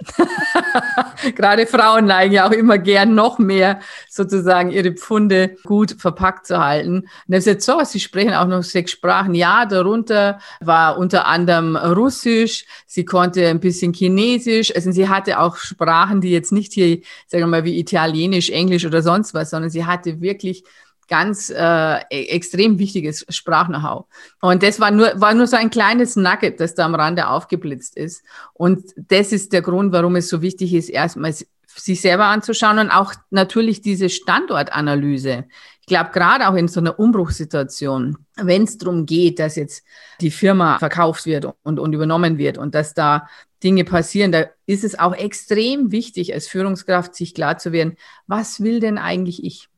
Gerade 1.35 1.67
Frauen 1.67 2.07
neigen 2.07 2.33
ja 2.33 2.47
auch 2.47 2.53
immer 2.53 2.79
gern 2.79 3.17
noch 3.17 3.41
mehr 3.41 3.81
sozusagen 4.09 4.71
ihre 4.71 4.93
Pfunde 4.93 5.57
gut 5.65 5.97
verpackt 5.99 6.47
zu 6.47 6.59
halten. 6.65 7.09
Und 7.27 7.35
er 7.35 7.41
sagt, 7.41 7.63
so, 7.63 7.83
sie 7.83 7.99
sprechen 7.99 8.35
auch 8.35 8.47
noch 8.47 8.63
sechs 8.63 8.93
Sprachen. 8.93 9.35
Ja, 9.35 9.67
darunter 9.67 10.39
war 10.61 10.97
unter 10.97 11.27
anderem 11.27 11.75
Russisch. 11.75 12.67
Sie 12.87 13.05
konnte 13.05 13.49
ein 13.49 13.59
bisschen 13.59 13.93
Chinesisch. 13.93 14.73
Also 14.75 14.93
sie 14.93 15.09
hatte 15.09 15.41
auch 15.41 15.57
Sprachen, 15.57 16.21
die 16.21 16.31
jetzt 16.31 16.53
nicht 16.53 16.73
hier, 16.73 17.01
sagen 17.27 17.43
wir 17.43 17.49
mal, 17.49 17.65
wie 17.65 17.81
Italienisch, 17.81 18.51
Englisch 18.51 18.87
oder 18.87 19.03
sonst 19.03 19.35
was, 19.35 19.51
sondern 19.51 19.71
sie 19.71 19.85
hatte 19.85 20.21
wirklich 20.21 20.63
ganz 21.09 21.51
äh, 21.51 21.99
e-, 22.11 22.29
extrem 22.29 22.79
wichtiges 22.79 23.25
Sprach-Know-how. 23.29 24.07
Und 24.41 24.63
das 24.63 24.81
war 24.81 24.91
nur, 24.91 25.13
war 25.21 25.35
nur 25.35 25.47
so 25.47 25.57
ein 25.57 25.71
kleines 25.71 26.17
Nugget, 26.17 26.61
das 26.61 26.75
da 26.75 26.85
am 26.85 26.95
Rande 26.95 27.29
aufgeblitzt 27.29 27.97
ist. 27.97 28.23
Und 28.53 28.93
das 28.97 29.33
ist 29.33 29.53
der 29.53 29.63
Grund, 29.63 29.93
warum 29.93 30.17
es 30.17 30.29
so 30.29 30.43
wichtig 30.43 30.75
ist, 30.75 30.89
erstmal 30.89 31.35
sich 31.77 32.01
selber 32.01 32.27
anzuschauen 32.27 32.79
und 32.79 32.91
auch 32.91 33.15
natürlich 33.31 33.81
diese 33.81 34.09
Standortanalyse. 34.09 35.45
Ich 35.81 35.87
glaube, 35.87 36.11
gerade 36.13 36.49
auch 36.49 36.55
in 36.55 36.69
so 36.69 36.81
einer 36.81 36.99
Umbruchssituation, 36.99 38.17
wenn 38.37 38.65
es 38.65 38.79
darum 38.79 39.07
geht, 39.07 39.39
dass 39.39 39.57
jetzt 39.57 39.85
die 40.21 40.31
Firma 40.31 40.79
verkauft 40.79 41.27
wird 41.27 41.47
und, 41.63 41.79
und 41.79 41.93
übernommen 41.93 42.39
wird 42.39 42.59
und 42.59 42.75
dass 42.75 42.95
da 42.95 43.29
Dinge 43.63 43.85
passieren, 43.85 44.33
da 44.33 44.47
ist 44.67 44.85
es 44.85 44.99
auch 44.99 45.15
extrem 45.15 45.91
wichtig, 45.91 46.33
als 46.33 46.47
Führungskraft 46.47 47.15
sich 47.15 47.35
klar 47.35 47.59
zu 47.59 47.73
werden, 47.73 47.97
was 48.27 48.63
will 48.63 48.81
denn 48.81 48.99
eigentlich 48.99 49.45
ich? 49.45 49.69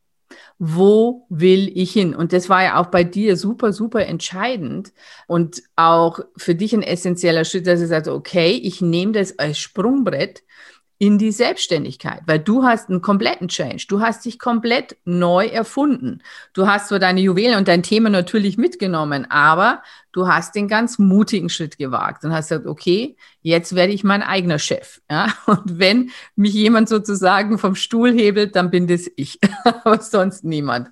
Wo 0.58 1.26
will 1.28 1.70
ich 1.74 1.92
hin? 1.92 2.14
Und 2.14 2.32
das 2.32 2.48
war 2.48 2.62
ja 2.62 2.80
auch 2.80 2.86
bei 2.86 3.04
dir 3.04 3.36
super, 3.36 3.72
super 3.72 4.06
entscheidend 4.06 4.92
und 5.26 5.62
auch 5.76 6.20
für 6.36 6.54
dich 6.54 6.74
ein 6.74 6.82
essentieller 6.82 7.44
Schritt, 7.44 7.66
dass 7.66 7.80
du 7.80 7.86
sagst, 7.86 8.10
okay, 8.10 8.50
ich 8.50 8.80
nehme 8.80 9.12
das 9.12 9.38
als 9.38 9.58
Sprungbrett 9.58 10.42
in 10.98 11.18
die 11.18 11.32
Selbstständigkeit, 11.32 12.22
weil 12.26 12.38
du 12.38 12.64
hast 12.64 12.88
einen 12.88 13.02
kompletten 13.02 13.48
Change. 13.48 13.84
Du 13.88 14.00
hast 14.00 14.24
dich 14.24 14.38
komplett 14.38 14.96
neu 15.04 15.46
erfunden. 15.46 16.22
Du 16.54 16.66
hast 16.66 16.88
zwar 16.88 16.98
deine 16.98 17.20
Juwelen 17.20 17.58
und 17.58 17.68
dein 17.68 17.82
Thema 17.82 18.08
natürlich 18.08 18.56
mitgenommen, 18.56 19.30
aber 19.30 19.82
du 20.12 20.26
hast 20.26 20.54
den 20.54 20.68
ganz 20.68 20.98
mutigen 20.98 21.50
Schritt 21.50 21.76
gewagt 21.76 22.24
und 22.24 22.32
hast 22.32 22.48
gesagt, 22.48 22.66
okay, 22.66 23.16
jetzt 23.42 23.74
werde 23.74 23.92
ich 23.92 24.04
mein 24.04 24.22
eigener 24.22 24.58
Chef. 24.58 25.02
Ja? 25.10 25.34
Und 25.46 25.78
wenn 25.78 26.10
mich 26.34 26.54
jemand 26.54 26.88
sozusagen 26.88 27.58
vom 27.58 27.74
Stuhl 27.74 28.12
hebelt, 28.12 28.56
dann 28.56 28.70
bin 28.70 28.86
das 28.86 29.10
ich, 29.16 29.38
aber 29.64 30.00
sonst 30.00 30.44
niemand. 30.44 30.88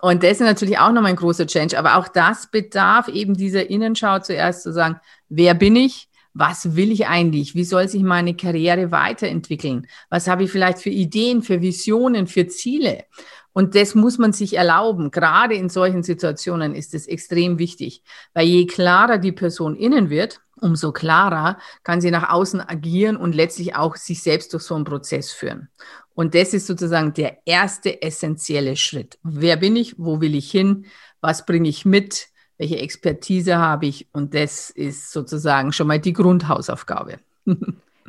Und 0.00 0.22
das 0.22 0.32
ist 0.32 0.40
natürlich 0.40 0.78
auch 0.78 0.92
nochmal 0.92 1.12
ein 1.12 1.16
großer 1.16 1.46
Change. 1.46 1.78
Aber 1.78 1.96
auch 1.96 2.08
das 2.08 2.48
bedarf 2.50 3.08
eben 3.08 3.34
dieser 3.34 3.70
Innenschau 3.70 4.18
zuerst 4.18 4.62
zu 4.62 4.72
sagen, 4.72 5.00
wer 5.28 5.54
bin 5.54 5.76
ich? 5.76 6.08
Was 6.34 6.74
will 6.74 6.90
ich 6.90 7.06
eigentlich? 7.06 7.54
Wie 7.54 7.64
soll 7.64 7.88
sich 7.88 8.02
meine 8.02 8.36
Karriere 8.36 8.90
weiterentwickeln? 8.90 9.86
Was 10.10 10.26
habe 10.26 10.44
ich 10.44 10.50
vielleicht 10.50 10.78
für 10.78 10.90
Ideen, 10.90 11.42
für 11.42 11.62
Visionen, 11.62 12.26
für 12.26 12.48
Ziele? 12.48 13.04
Und 13.52 13.76
das 13.76 13.94
muss 13.94 14.18
man 14.18 14.32
sich 14.32 14.56
erlauben. 14.56 15.12
Gerade 15.12 15.54
in 15.54 15.68
solchen 15.68 16.02
Situationen 16.02 16.74
ist 16.74 16.92
es 16.92 17.06
extrem 17.06 17.60
wichtig, 17.60 18.02
weil 18.34 18.48
je 18.48 18.66
klarer 18.66 19.18
die 19.18 19.30
Person 19.30 19.76
innen 19.76 20.10
wird, 20.10 20.40
umso 20.60 20.90
klarer 20.90 21.58
kann 21.84 22.00
sie 22.00 22.10
nach 22.10 22.30
außen 22.30 22.60
agieren 22.60 23.16
und 23.16 23.34
letztlich 23.34 23.76
auch 23.76 23.94
sich 23.94 24.22
selbst 24.22 24.52
durch 24.52 24.64
so 24.64 24.74
einen 24.74 24.84
Prozess 24.84 25.30
führen. 25.30 25.68
Und 26.14 26.34
das 26.34 26.52
ist 26.52 26.66
sozusagen 26.66 27.14
der 27.14 27.38
erste 27.44 28.02
essentielle 28.02 28.74
Schritt. 28.74 29.18
Wer 29.22 29.56
bin 29.56 29.76
ich? 29.76 29.98
Wo 29.98 30.20
will 30.20 30.34
ich 30.34 30.50
hin? 30.50 30.86
Was 31.20 31.46
bringe 31.46 31.68
ich 31.68 31.84
mit? 31.84 32.28
Welche 32.58 32.78
Expertise 32.78 33.58
habe 33.58 33.86
ich 33.86 34.06
und 34.12 34.34
das 34.34 34.70
ist 34.70 35.12
sozusagen 35.12 35.72
schon 35.72 35.86
mal 35.86 35.98
die 35.98 36.12
Grundhausaufgabe. 36.12 37.18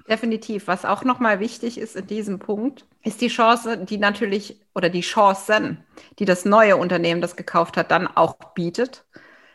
Definitiv. 0.07 0.67
Was 0.67 0.85
auch 0.85 1.03
nochmal 1.03 1.39
wichtig 1.39 1.79
ist 1.79 1.95
in 1.95 2.05
diesem 2.05 2.37
Punkt, 2.37 2.85
ist 3.03 3.21
die 3.21 3.27
Chance, 3.27 3.77
die 3.77 3.97
natürlich 3.97 4.59
oder 4.75 4.89
die 4.89 5.01
Chancen, 5.01 5.83
die 6.19 6.25
das 6.25 6.45
neue 6.45 6.77
Unternehmen, 6.77 7.21
das 7.21 7.35
gekauft 7.35 7.75
hat, 7.75 7.89
dann 7.89 8.07
auch 8.07 8.35
bietet. 8.53 9.03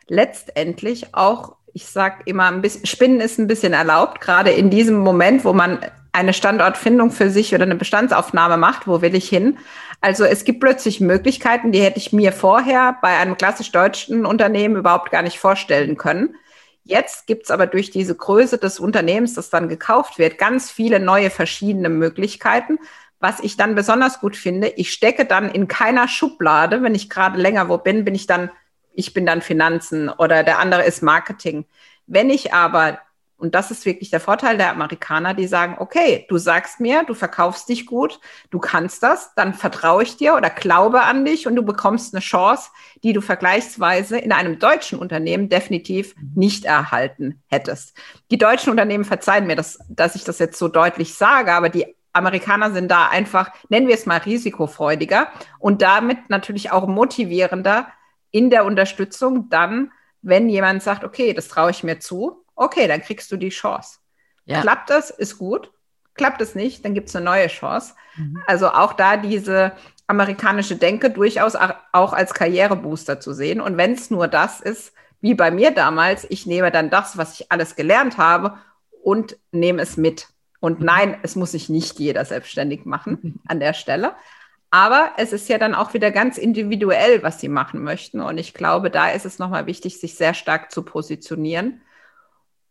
Letztendlich 0.08 1.14
auch, 1.14 1.56
ich 1.72 1.86
sage 1.86 2.22
immer, 2.26 2.46
ein 2.46 2.62
bisschen, 2.62 2.86
Spinnen 2.86 3.20
ist 3.20 3.38
ein 3.38 3.46
bisschen 3.46 3.74
erlaubt, 3.74 4.20
gerade 4.20 4.50
in 4.50 4.70
diesem 4.70 4.98
Moment, 4.98 5.44
wo 5.44 5.52
man 5.52 5.78
eine 6.12 6.32
Standortfindung 6.32 7.10
für 7.10 7.30
sich 7.30 7.54
oder 7.54 7.64
eine 7.64 7.76
Bestandsaufnahme 7.76 8.56
macht, 8.56 8.86
wo 8.86 9.00
will 9.02 9.14
ich 9.14 9.28
hin, 9.28 9.58
also 10.00 10.24
es 10.24 10.44
gibt 10.44 10.60
plötzlich 10.60 11.00
Möglichkeiten, 11.00 11.72
die 11.72 11.82
hätte 11.82 11.98
ich 11.98 12.12
mir 12.12 12.32
vorher 12.32 12.96
bei 13.02 13.18
einem 13.18 13.36
klassisch 13.36 13.70
deutschen 13.70 14.24
Unternehmen 14.24 14.76
überhaupt 14.76 15.10
gar 15.10 15.22
nicht 15.22 15.38
vorstellen 15.38 15.96
können. 15.96 16.36
Jetzt 16.84 17.26
gibt 17.26 17.44
es 17.44 17.50
aber 17.50 17.66
durch 17.66 17.90
diese 17.90 18.14
Größe 18.14 18.56
des 18.56 18.80
Unternehmens, 18.80 19.34
das 19.34 19.50
dann 19.50 19.68
gekauft 19.68 20.18
wird, 20.18 20.38
ganz 20.38 20.70
viele 20.70 21.00
neue 21.00 21.28
verschiedene 21.28 21.90
Möglichkeiten. 21.90 22.78
Was 23.20 23.40
ich 23.40 23.58
dann 23.58 23.74
besonders 23.74 24.20
gut 24.20 24.36
finde, 24.36 24.68
ich 24.68 24.90
stecke 24.90 25.26
dann 25.26 25.50
in 25.50 25.68
keiner 25.68 26.08
Schublade, 26.08 26.82
wenn 26.82 26.94
ich 26.94 27.10
gerade 27.10 27.38
länger 27.38 27.68
wo 27.68 27.76
bin, 27.76 28.06
bin 28.06 28.14
ich 28.14 28.26
dann, 28.26 28.50
ich 28.94 29.12
bin 29.12 29.26
dann 29.26 29.42
Finanzen 29.42 30.08
oder 30.08 30.42
der 30.42 30.58
andere 30.58 30.84
ist 30.84 31.02
Marketing. 31.02 31.66
Wenn 32.06 32.30
ich 32.30 32.54
aber 32.54 32.98
und 33.40 33.54
das 33.54 33.70
ist 33.70 33.86
wirklich 33.86 34.10
der 34.10 34.20
Vorteil 34.20 34.56
der 34.58 34.70
Amerikaner, 34.70 35.34
die 35.34 35.46
sagen, 35.46 35.76
okay, 35.78 36.26
du 36.28 36.38
sagst 36.38 36.78
mir, 36.78 37.04
du 37.04 37.14
verkaufst 37.14 37.68
dich 37.68 37.86
gut, 37.86 38.20
du 38.50 38.58
kannst 38.58 39.02
das, 39.02 39.34
dann 39.34 39.54
vertraue 39.54 40.02
ich 40.02 40.16
dir 40.16 40.34
oder 40.34 40.50
glaube 40.50 41.02
an 41.02 41.24
dich 41.24 41.46
und 41.46 41.56
du 41.56 41.62
bekommst 41.62 42.14
eine 42.14 42.20
Chance, 42.20 42.70
die 43.02 43.12
du 43.12 43.20
vergleichsweise 43.20 44.18
in 44.18 44.32
einem 44.32 44.58
deutschen 44.58 44.98
Unternehmen 44.98 45.48
definitiv 45.48 46.14
nicht 46.34 46.66
erhalten 46.66 47.42
hättest. 47.46 47.96
Die 48.30 48.38
deutschen 48.38 48.70
Unternehmen 48.70 49.04
verzeihen 49.04 49.46
mir, 49.46 49.56
dass, 49.56 49.78
dass 49.88 50.14
ich 50.14 50.24
das 50.24 50.38
jetzt 50.38 50.58
so 50.58 50.68
deutlich 50.68 51.14
sage, 51.14 51.52
aber 51.52 51.70
die 51.70 51.96
Amerikaner 52.12 52.72
sind 52.72 52.90
da 52.90 53.08
einfach, 53.08 53.50
nennen 53.68 53.88
wir 53.88 53.94
es 53.94 54.06
mal, 54.06 54.18
risikofreudiger 54.18 55.28
und 55.58 55.82
damit 55.82 56.28
natürlich 56.28 56.72
auch 56.72 56.86
motivierender 56.86 57.86
in 58.30 58.50
der 58.50 58.64
Unterstützung 58.64 59.48
dann, 59.48 59.92
wenn 60.22 60.48
jemand 60.48 60.82
sagt, 60.82 61.04
okay, 61.04 61.32
das 61.32 61.48
traue 61.48 61.70
ich 61.70 61.82
mir 61.82 61.98
zu, 62.00 62.39
okay, 62.60 62.86
dann 62.86 63.00
kriegst 63.00 63.32
du 63.32 63.36
die 63.36 63.48
Chance. 63.48 63.98
Ja. 64.44 64.60
Klappt 64.60 64.90
das, 64.90 65.10
ist 65.10 65.38
gut. 65.38 65.72
Klappt 66.14 66.40
es 66.42 66.54
nicht, 66.54 66.84
dann 66.84 66.94
gibt 66.94 67.08
es 67.08 67.16
eine 67.16 67.24
neue 67.24 67.46
Chance. 67.46 67.94
Mhm. 68.16 68.42
Also 68.46 68.68
auch 68.68 68.92
da 68.92 69.16
diese 69.16 69.72
amerikanische 70.06 70.76
Denke 70.76 71.10
durchaus 71.10 71.54
auch 71.54 72.12
als 72.12 72.34
Karrierebooster 72.34 73.20
zu 73.20 73.32
sehen. 73.32 73.60
Und 73.60 73.76
wenn 73.76 73.92
es 73.92 74.10
nur 74.10 74.28
das 74.28 74.60
ist, 74.60 74.92
wie 75.20 75.34
bei 75.34 75.50
mir 75.50 75.70
damals, 75.70 76.26
ich 76.28 76.46
nehme 76.46 76.70
dann 76.70 76.90
das, 76.90 77.16
was 77.16 77.40
ich 77.40 77.50
alles 77.50 77.76
gelernt 77.76 78.18
habe 78.18 78.58
und 79.02 79.36
nehme 79.52 79.80
es 79.80 79.96
mit. 79.96 80.28
Und 80.58 80.80
mhm. 80.80 80.86
nein, 80.86 81.18
es 81.22 81.36
muss 81.36 81.52
sich 81.52 81.68
nicht 81.70 81.98
jeder 81.98 82.24
selbstständig 82.24 82.84
machen 82.84 83.40
an 83.48 83.60
der 83.60 83.72
Stelle. 83.72 84.14
Aber 84.70 85.12
es 85.16 85.32
ist 85.32 85.48
ja 85.48 85.58
dann 85.58 85.74
auch 85.74 85.94
wieder 85.94 86.10
ganz 86.10 86.36
individuell, 86.36 87.22
was 87.22 87.40
sie 87.40 87.48
machen 87.48 87.82
möchten. 87.82 88.20
Und 88.20 88.36
ich 88.38 88.52
glaube, 88.52 88.90
da 88.90 89.10
ist 89.10 89.24
es 89.24 89.38
nochmal 89.38 89.66
wichtig, 89.66 89.98
sich 89.98 90.14
sehr 90.16 90.34
stark 90.34 90.70
zu 90.70 90.82
positionieren 90.82 91.80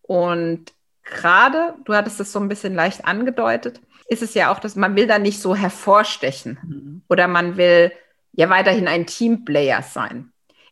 und 0.09 0.73
gerade, 1.03 1.75
du 1.85 1.93
hattest 1.93 2.19
es 2.19 2.31
so 2.31 2.39
ein 2.39 2.49
bisschen 2.49 2.73
leicht 2.73 3.05
angedeutet, 3.05 3.79
ist 4.07 4.23
es 4.23 4.33
ja 4.33 4.51
auch, 4.51 4.57
dass 4.57 4.75
man 4.75 4.95
will 4.95 5.05
da 5.05 5.19
nicht 5.19 5.39
so 5.39 5.55
hervorstechen 5.55 6.57
mhm. 6.63 7.01
oder 7.09 7.27
man 7.27 7.57
will 7.57 7.91
ja 8.31 8.49
weiterhin 8.49 8.87
ein 8.87 9.05
Teamplayer 9.05 9.83
sein. 9.83 10.31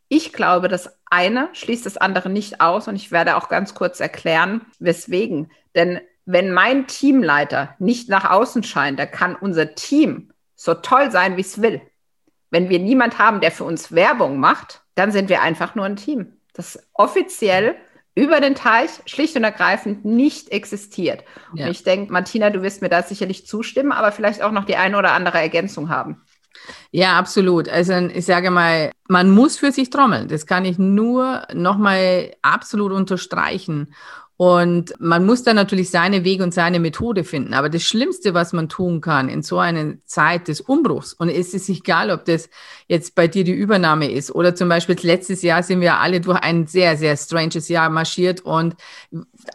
Ich 0.10 0.34
glaube, 0.34 0.70
das 0.70 0.98
eine 1.06 1.50
schließt 1.54 1.86
das 1.86 1.98
andere 1.98 2.32
nicht 2.32 2.62
aus 2.62 2.88
und 2.88 2.96
ich 2.96 3.12
werde 3.12 3.38
auch 3.38 3.48
ganz 3.48 3.76
kurz 3.76 4.00
erklären, 4.00 4.62
weswegen. 4.80 5.52
Denn 5.76 6.02
wenn 6.26 6.52
mein 6.52 6.88
Teamleiter 6.88 7.76
nicht 7.78 8.10
nach 8.10 8.28
außen 8.32 8.64
scheint, 8.64 8.98
dann 8.98 9.12
kann 9.12 9.36
unser 9.36 9.76
Team 9.76 10.32
so 10.56 10.74
toll 10.74 11.12
sein, 11.12 11.38
wie 11.38 11.42
es 11.42 11.62
will. 11.62 11.80
Wenn 12.50 12.70
wir 12.70 12.80
niemand 12.80 13.20
haben, 13.20 13.40
der 13.40 13.52
für 13.52 13.66
uns 13.66 13.92
Werbung 13.92 14.40
macht, 14.40 14.82
dann 14.96 15.12
sind 15.12 15.30
wir 15.30 15.44
einfach 15.44 15.76
nur 15.76 15.86
ein 15.86 15.96
Team, 15.96 16.34
das 16.56 16.80
offiziell 16.96 17.76
über 18.18 18.42
den 18.42 18.56
Teich 18.56 18.90
schlicht 19.06 19.36
und 19.36 19.44
ergreifend 19.44 20.04
nicht 20.04 20.52
existiert. 20.52 21.24
Ja. 21.54 21.66
Und 21.66 21.72
ich 21.72 21.84
denke, 21.84 22.12
Martina, 22.12 22.50
du 22.50 22.64
wirst 22.64 22.82
mir 22.82 22.90
da 22.90 23.04
sicherlich 23.04 23.46
zustimmen, 23.46 23.92
aber 23.92 24.12
vielleicht 24.12 24.42
auch 24.42 24.52
noch 24.52 24.66
die 24.66 24.76
eine 24.76 24.98
oder 24.98 25.12
andere 25.12 25.38
Ergänzung 25.38 25.90
haben. 25.90 26.24
Ja, 26.90 27.20
absolut. 27.20 27.70
Also 27.70 27.94
ich 27.94 28.26
sage 28.26 28.50
mal, 28.50 28.92
man 29.08 29.30
muss 29.30 29.60
für 29.60 29.72
sich 29.72 29.92
trommeln. 29.92 30.28
Das 30.30 30.48
kann 30.48 30.66
ich 30.66 30.80
nur 30.80 31.44
nochmal 31.54 32.34
absolut 32.42 32.92
unterstreichen. 32.92 33.94
Und 34.38 34.94
man 35.00 35.26
muss 35.26 35.42
dann 35.42 35.56
natürlich 35.56 35.90
seine 35.90 36.24
Wege 36.24 36.44
und 36.44 36.54
seine 36.54 36.80
Methode 36.80 37.24
finden. 37.24 37.56
Aber 37.56 37.70
das 37.70 37.82
Schlimmste, 37.82 38.36
was 38.36 38.54
man 38.54 38.70
tun 38.70 39.02
kann 39.02 39.30
in 39.30 39.42
so 39.42 39.58
einer 39.58 39.96
Zeit 40.06 40.48
des 40.48 40.62
Umbruchs, 40.62 41.14
und 41.14 41.30
es 41.30 41.56
ist 41.56 41.68
egal, 41.70 42.12
ob 42.12 42.26
das 42.26 42.48
jetzt 42.88 43.16
bei 43.16 43.28
dir 43.28 43.44
die 43.44 43.54
Übernahme 43.54 44.12
ist 44.12 44.30
oder 44.30 44.54
zum 44.54 44.70
Beispiel 44.70 44.96
letztes 45.02 45.42
Jahr 45.42 45.64
sind 45.64 45.82
wir 45.82 45.98
alle 45.98 46.22
durch 46.22 46.38
ein 46.40 46.68
sehr, 46.68 46.98
sehr 46.98 47.18
stranges 47.18 47.68
Jahr 47.68 47.90
marschiert 47.90 48.42
und 48.42 48.76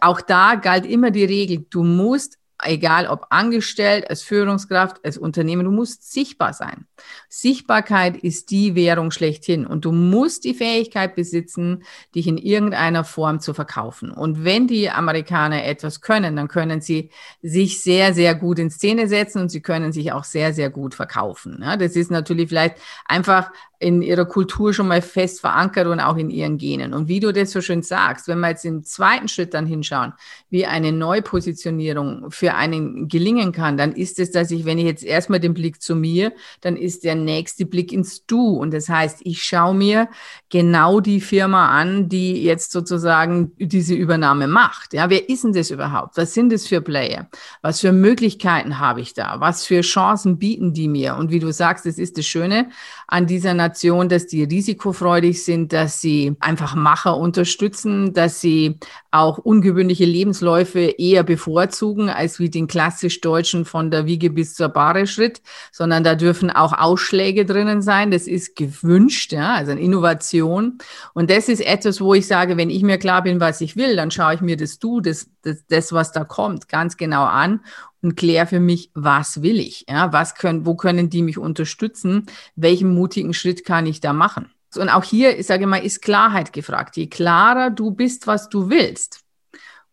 auch 0.01 0.19
da 0.19 0.55
galt 0.55 0.85
immer 0.85 1.11
die 1.11 1.25
Regel, 1.25 1.65
du 1.69 1.83
musst 1.83 2.37
egal 2.65 3.07
ob 3.07 3.27
angestellt, 3.29 4.09
als 4.09 4.21
Führungskraft, 4.21 5.03
als 5.03 5.17
Unternehmen, 5.17 5.65
du 5.65 5.71
musst 5.71 6.11
sichtbar 6.11 6.53
sein. 6.53 6.85
Sichtbarkeit 7.29 8.17
ist 8.17 8.51
die 8.51 8.75
Währung 8.75 9.11
schlechthin 9.11 9.65
und 9.65 9.85
du 9.85 9.91
musst 9.91 10.43
die 10.43 10.53
Fähigkeit 10.53 11.15
besitzen, 11.15 11.83
dich 12.15 12.27
in 12.27 12.37
irgendeiner 12.37 13.03
Form 13.03 13.39
zu 13.39 13.53
verkaufen. 13.53 14.11
Und 14.11 14.43
wenn 14.43 14.67
die 14.67 14.89
Amerikaner 14.89 15.65
etwas 15.65 16.01
können, 16.01 16.35
dann 16.35 16.47
können 16.47 16.81
sie 16.81 17.09
sich 17.41 17.81
sehr, 17.81 18.13
sehr 18.13 18.35
gut 18.35 18.59
in 18.59 18.69
Szene 18.69 19.07
setzen 19.07 19.41
und 19.41 19.49
sie 19.49 19.61
können 19.61 19.91
sich 19.91 20.11
auch 20.11 20.23
sehr, 20.23 20.53
sehr 20.53 20.69
gut 20.69 20.95
verkaufen. 20.95 21.59
Ja, 21.61 21.77
das 21.77 21.95
ist 21.95 22.11
natürlich 22.11 22.49
vielleicht 22.49 22.77
einfach 23.05 23.51
in 23.83 24.01
ihrer 24.01 24.25
Kultur 24.25 24.73
schon 24.73 24.87
mal 24.87 25.01
fest 25.01 25.41
verankert 25.41 25.87
und 25.87 25.99
auch 25.99 26.15
in 26.15 26.29
ihren 26.29 26.57
Genen. 26.57 26.93
Und 26.93 27.07
wie 27.07 27.19
du 27.19 27.33
das 27.33 27.51
so 27.51 27.61
schön 27.61 27.83
sagst, 27.83 28.27
wenn 28.27 28.39
wir 28.39 28.49
jetzt 28.49 28.65
im 28.65 28.83
zweiten 28.83 29.27
Schritt 29.27 29.53
dann 29.53 29.65
hinschauen, 29.65 30.13
wie 30.49 30.65
eine 30.65 30.91
Neupositionierung 30.91 32.31
für 32.31 32.53
einen 32.53 33.07
gelingen 33.07 33.51
kann, 33.51 33.75
dann 33.77 33.91
ist 33.91 34.19
es, 34.19 34.31
dass 34.31 34.51
ich, 34.51 34.65
wenn 34.65 34.77
ich 34.77 34.85
jetzt 34.85 35.03
erstmal 35.03 35.39
den 35.39 35.53
Blick 35.53 35.81
zu 35.81 35.95
mir, 35.95 36.31
dann 36.61 36.77
ist 36.77 37.03
der 37.03 37.15
nächste 37.15 37.65
Blick 37.65 37.91
ins 37.91 38.25
Du. 38.25 38.51
Und 38.51 38.73
das 38.73 38.87
heißt, 38.87 39.19
ich 39.23 39.43
schaue 39.43 39.75
mir 39.75 40.07
genau 40.49 40.99
die 40.99 41.19
Firma 41.19 41.69
an, 41.77 42.07
die 42.07 42.41
jetzt 42.43 42.71
sozusagen 42.71 43.51
diese 43.57 43.95
Übernahme 43.95 44.47
macht. 44.47 44.93
Ja, 44.93 45.09
wer 45.09 45.29
ist 45.29 45.43
denn 45.43 45.53
das 45.53 45.71
überhaupt? 45.71 46.15
Was 46.17 46.33
sind 46.33 46.53
das 46.53 46.67
für 46.67 46.81
Player? 46.81 47.27
Was 47.61 47.81
für 47.81 47.91
Möglichkeiten 47.91 48.79
habe 48.79 49.01
ich 49.01 49.13
da? 49.13 49.39
Was 49.39 49.65
für 49.65 49.81
Chancen 49.81 50.37
bieten 50.37 50.73
die 50.73 50.87
mir? 50.87 51.15
Und 51.15 51.31
wie 51.31 51.39
du 51.39 51.51
sagst, 51.51 51.85
das 51.85 51.97
ist 51.97 52.17
das 52.17 52.25
Schöne 52.25 52.69
an 53.07 53.27
dieser 53.27 53.53
Nation, 53.73 54.07
dass 54.07 54.27
die 54.27 54.43
risikofreudig 54.43 55.43
sind, 55.43 55.73
dass 55.73 55.99
sie 55.99 56.35
einfach 56.39 56.75
Macher 56.75 57.17
unterstützen, 57.17 58.13
dass 58.13 58.39
sie 58.39 58.77
auch 59.13 59.37
ungewöhnliche 59.37 60.05
Lebensläufe 60.05 60.79
eher 60.79 61.23
bevorzugen 61.23 62.09
als 62.09 62.39
wie 62.39 62.49
den 62.49 62.65
klassisch 62.65 63.21
Deutschen 63.21 63.63
von 63.63 63.91
der 63.91 64.07
Wiege 64.07 64.31
bis 64.31 64.55
zur 64.55 64.69
Bahre 64.69 65.05
Schritt, 65.05 65.41
sondern 65.71 66.03
da 66.03 66.15
dürfen 66.15 66.49
auch 66.49 66.73
Ausschläge 66.73 67.45
drinnen 67.45 67.83
sein. 67.83 68.09
Das 68.09 68.25
ist 68.25 68.55
gewünscht, 68.55 69.31
ja, 69.31 69.53
also 69.53 69.71
eine 69.71 69.81
Innovation. 69.81 70.79
Und 71.13 71.29
das 71.29 71.47
ist 71.47 71.63
etwas, 71.63 72.01
wo 72.01 72.15
ich 72.15 72.25
sage, 72.25 72.57
wenn 72.57 72.71
ich 72.71 72.81
mir 72.81 72.97
klar 72.97 73.21
bin, 73.21 73.39
was 73.39 73.61
ich 73.61 73.75
will, 73.75 73.95
dann 73.95 74.09
schaue 74.09 74.33
ich 74.33 74.41
mir 74.41 74.57
das 74.57 74.79
Du, 74.79 74.99
das, 74.99 75.29
das, 75.43 75.63
das 75.67 75.93
was 75.93 76.11
da 76.11 76.23
kommt, 76.23 76.67
ganz 76.67 76.97
genau 76.97 77.23
an 77.23 77.61
und 78.01 78.17
kläre 78.17 78.47
für 78.47 78.59
mich, 78.59 78.89
was 78.95 79.43
will 79.43 79.59
ich? 79.59 79.85
Ja, 79.87 80.11
was 80.11 80.33
können, 80.33 80.65
wo 80.65 80.75
können 80.75 81.11
die 81.11 81.21
mich 81.21 81.37
unterstützen? 81.37 82.25
Welchen 82.55 82.93
mutigen 82.93 83.35
Schritt 83.35 83.63
kann 83.63 83.85
ich 83.85 84.01
da 84.01 84.11
machen? 84.11 84.52
Und 84.77 84.89
auch 84.89 85.03
hier, 85.03 85.37
ich 85.37 85.47
sage 85.47 85.67
mal, 85.67 85.77
ist 85.77 86.01
Klarheit 86.01 86.53
gefragt. 86.53 86.97
Je 86.97 87.07
klarer 87.07 87.69
du 87.69 87.91
bist, 87.91 88.27
was 88.27 88.49
du 88.49 88.69
willst, 88.69 89.23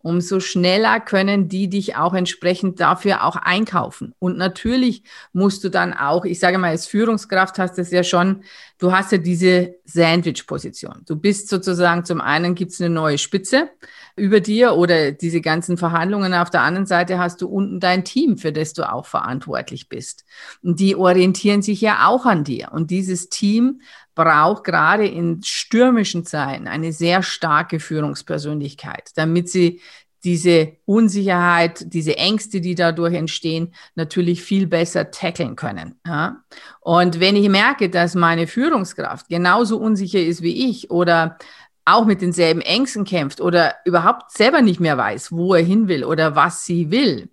umso 0.02 0.40
schneller 0.40 1.00
können 1.00 1.48
die 1.48 1.68
dich 1.68 1.96
auch 1.96 2.14
entsprechend 2.14 2.80
dafür 2.80 3.24
auch 3.24 3.36
einkaufen. 3.36 4.14
Und 4.18 4.38
natürlich 4.38 5.02
musst 5.32 5.62
du 5.62 5.68
dann 5.68 5.92
auch, 5.92 6.24
ich 6.24 6.38
sage 6.38 6.58
mal, 6.58 6.70
als 6.70 6.86
Führungskraft 6.86 7.58
hast 7.58 7.76
du 7.76 7.82
es 7.82 7.90
ja 7.90 8.02
schon, 8.02 8.42
du 8.78 8.92
hast 8.92 9.12
ja 9.12 9.18
diese 9.18 9.74
Sandwich-Position. 9.84 11.02
Du 11.06 11.16
bist 11.16 11.48
sozusagen, 11.48 12.04
zum 12.04 12.20
einen 12.20 12.54
gibt 12.54 12.72
es 12.72 12.80
eine 12.80 12.90
neue 12.90 13.18
Spitze, 13.18 13.70
über 14.16 14.40
dir 14.40 14.74
oder 14.74 15.12
diese 15.12 15.40
ganzen 15.40 15.76
Verhandlungen. 15.76 16.34
Auf 16.34 16.50
der 16.50 16.62
anderen 16.62 16.86
Seite 16.86 17.18
hast 17.18 17.40
du 17.42 17.48
unten 17.48 17.80
dein 17.80 18.04
Team, 18.04 18.36
für 18.38 18.52
das 18.52 18.72
du 18.72 18.90
auch 18.90 19.06
verantwortlich 19.06 19.88
bist. 19.88 20.24
Und 20.62 20.80
die 20.80 20.96
orientieren 20.96 21.62
sich 21.62 21.80
ja 21.80 22.06
auch 22.06 22.26
an 22.26 22.44
dir. 22.44 22.70
Und 22.72 22.90
dieses 22.90 23.28
Team 23.28 23.80
braucht 24.14 24.64
gerade 24.64 25.06
in 25.06 25.42
stürmischen 25.42 26.24
Zeiten 26.24 26.68
eine 26.68 26.92
sehr 26.92 27.22
starke 27.22 27.80
Führungspersönlichkeit, 27.80 29.10
damit 29.14 29.48
sie 29.48 29.80
diese 30.24 30.76
Unsicherheit, 30.84 31.92
diese 31.94 32.16
Ängste, 32.18 32.60
die 32.60 32.74
dadurch 32.74 33.14
entstehen, 33.14 33.74
natürlich 33.94 34.42
viel 34.42 34.66
besser 34.66 35.10
tackeln 35.10 35.56
können. 35.56 35.98
Ja? 36.06 36.42
Und 36.80 37.20
wenn 37.20 37.36
ich 37.36 37.48
merke, 37.48 37.88
dass 37.88 38.14
meine 38.14 38.46
Führungskraft 38.46 39.28
genauso 39.28 39.78
unsicher 39.78 40.20
ist 40.20 40.42
wie 40.42 40.68
ich 40.68 40.90
oder 40.90 41.38
auch 41.86 42.04
mit 42.04 42.20
denselben 42.20 42.60
Ängsten 42.60 43.04
kämpft 43.04 43.40
oder 43.40 43.74
überhaupt 43.84 44.30
selber 44.32 44.60
nicht 44.60 44.80
mehr 44.80 44.98
weiß, 44.98 45.32
wo 45.32 45.54
er 45.54 45.64
hin 45.64 45.88
will 45.88 46.04
oder 46.04 46.36
was 46.36 46.64
sie 46.66 46.90
will, 46.90 47.30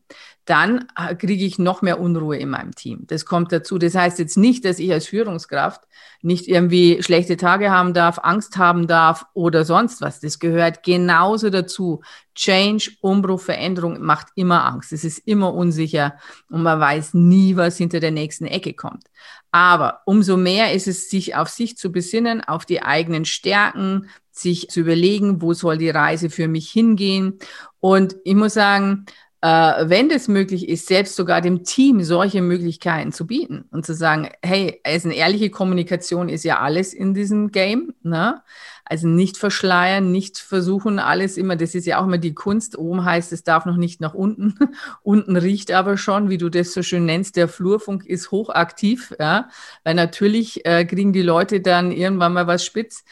dann 0.47 0.87
äh, 0.97 1.13
kriege 1.13 1.43
ich 1.45 1.59
noch 1.59 1.81
mehr 1.81 1.99
Unruhe 1.99 2.37
in 2.37 2.49
meinem 2.49 2.73
Team. 2.73 3.03
Das 3.07 3.25
kommt 3.25 3.51
dazu. 3.51 3.77
Das 3.77 3.95
heißt 3.95 4.17
jetzt 4.17 4.37
nicht, 4.37 4.63
dass 4.63 4.79
ich 4.79 4.91
als 4.93 5.05
Führungskraft 5.05 5.81
nicht 6.21 6.47
irgendwie 6.47 7.03
schlechte 7.03 7.35
Tage 7.35 7.69
haben 7.69 7.93
darf, 7.93 8.19
Angst 8.23 8.57
haben 8.57 8.87
darf 8.87 9.25
oder 9.33 9.65
sonst 9.65 9.99
was. 9.99 10.21
Das 10.21 10.39
gehört 10.39 10.83
genauso 10.83 11.49
dazu. 11.49 12.01
Change, 12.33 12.91
Umbruch, 13.01 13.41
Veränderung 13.41 14.01
macht 14.01 14.27
immer 14.35 14.65
Angst. 14.65 14.93
Es 14.93 15.03
ist 15.03 15.19
immer 15.27 15.53
unsicher 15.53 16.15
und 16.49 16.63
man 16.63 16.79
weiß 16.79 17.13
nie, 17.13 17.57
was 17.57 17.77
hinter 17.77 17.99
der 17.99 18.11
nächsten 18.11 18.45
Ecke 18.45 18.73
kommt. 18.73 19.03
Aber 19.51 20.01
umso 20.05 20.37
mehr 20.37 20.73
ist 20.73 20.87
es, 20.87 21.09
sich 21.09 21.35
auf 21.35 21.49
sich 21.49 21.77
zu 21.77 21.91
besinnen, 21.91 22.41
auf 22.41 22.65
die 22.65 22.81
eigenen 22.81 23.25
Stärken, 23.25 24.07
sich 24.31 24.69
zu 24.69 24.81
überlegen, 24.81 25.41
wo 25.41 25.53
soll 25.53 25.77
die 25.77 25.89
Reise 25.89 26.29
für 26.29 26.47
mich 26.47 26.69
hingehen. 26.69 27.39
Und 27.79 28.15
ich 28.23 28.35
muss 28.35 28.53
sagen, 28.53 29.07
äh, 29.41 29.47
wenn 29.89 30.09
das 30.09 30.27
möglich 30.27 30.67
ist, 30.67 30.87
selbst 30.87 31.15
sogar 31.15 31.41
dem 31.41 31.63
Team 31.63 32.03
solche 32.03 32.41
Möglichkeiten 32.41 33.11
zu 33.11 33.27
bieten 33.27 33.65
und 33.71 33.85
zu 33.85 33.93
sagen, 33.93 34.29
hey, 34.43 34.81
also 34.83 35.09
eine 35.09 35.17
ehrliche 35.17 35.49
Kommunikation 35.49 36.27
ist 36.27 36.43
ja 36.43 36.59
alles 36.59 36.93
in 36.93 37.13
diesem 37.13 37.51
Game. 37.51 37.93
Ne? 38.01 38.41
Also 38.83 39.07
nicht 39.07 39.37
verschleiern, 39.37 40.11
nicht 40.11 40.39
versuchen, 40.39 40.97
alles 40.97 41.37
immer, 41.37 41.55
das 41.55 41.75
ist 41.75 41.85
ja 41.85 41.99
auch 41.99 42.05
immer 42.05 42.17
die 42.17 42.33
Kunst. 42.33 42.77
Oben 42.77 43.05
heißt, 43.05 43.31
es 43.33 43.43
darf 43.43 43.65
noch 43.65 43.77
nicht 43.77 44.01
nach 44.01 44.13
unten. 44.13 44.55
unten 45.03 45.35
riecht 45.35 45.71
aber 45.71 45.97
schon, 45.97 46.29
wie 46.29 46.37
du 46.37 46.49
das 46.49 46.73
so 46.73 46.81
schön 46.81 47.05
nennst, 47.05 47.35
der 47.35 47.47
Flurfunk 47.47 48.05
ist 48.05 48.31
hochaktiv, 48.31 49.13
ja, 49.19 49.49
weil 49.83 49.93
natürlich 49.93 50.65
äh, 50.65 50.85
kriegen 50.85 51.13
die 51.13 51.21
Leute 51.21 51.59
dann 51.59 51.91
irgendwann 51.91 52.33
mal 52.33 52.47
was 52.47 52.65
spitz. 52.65 53.03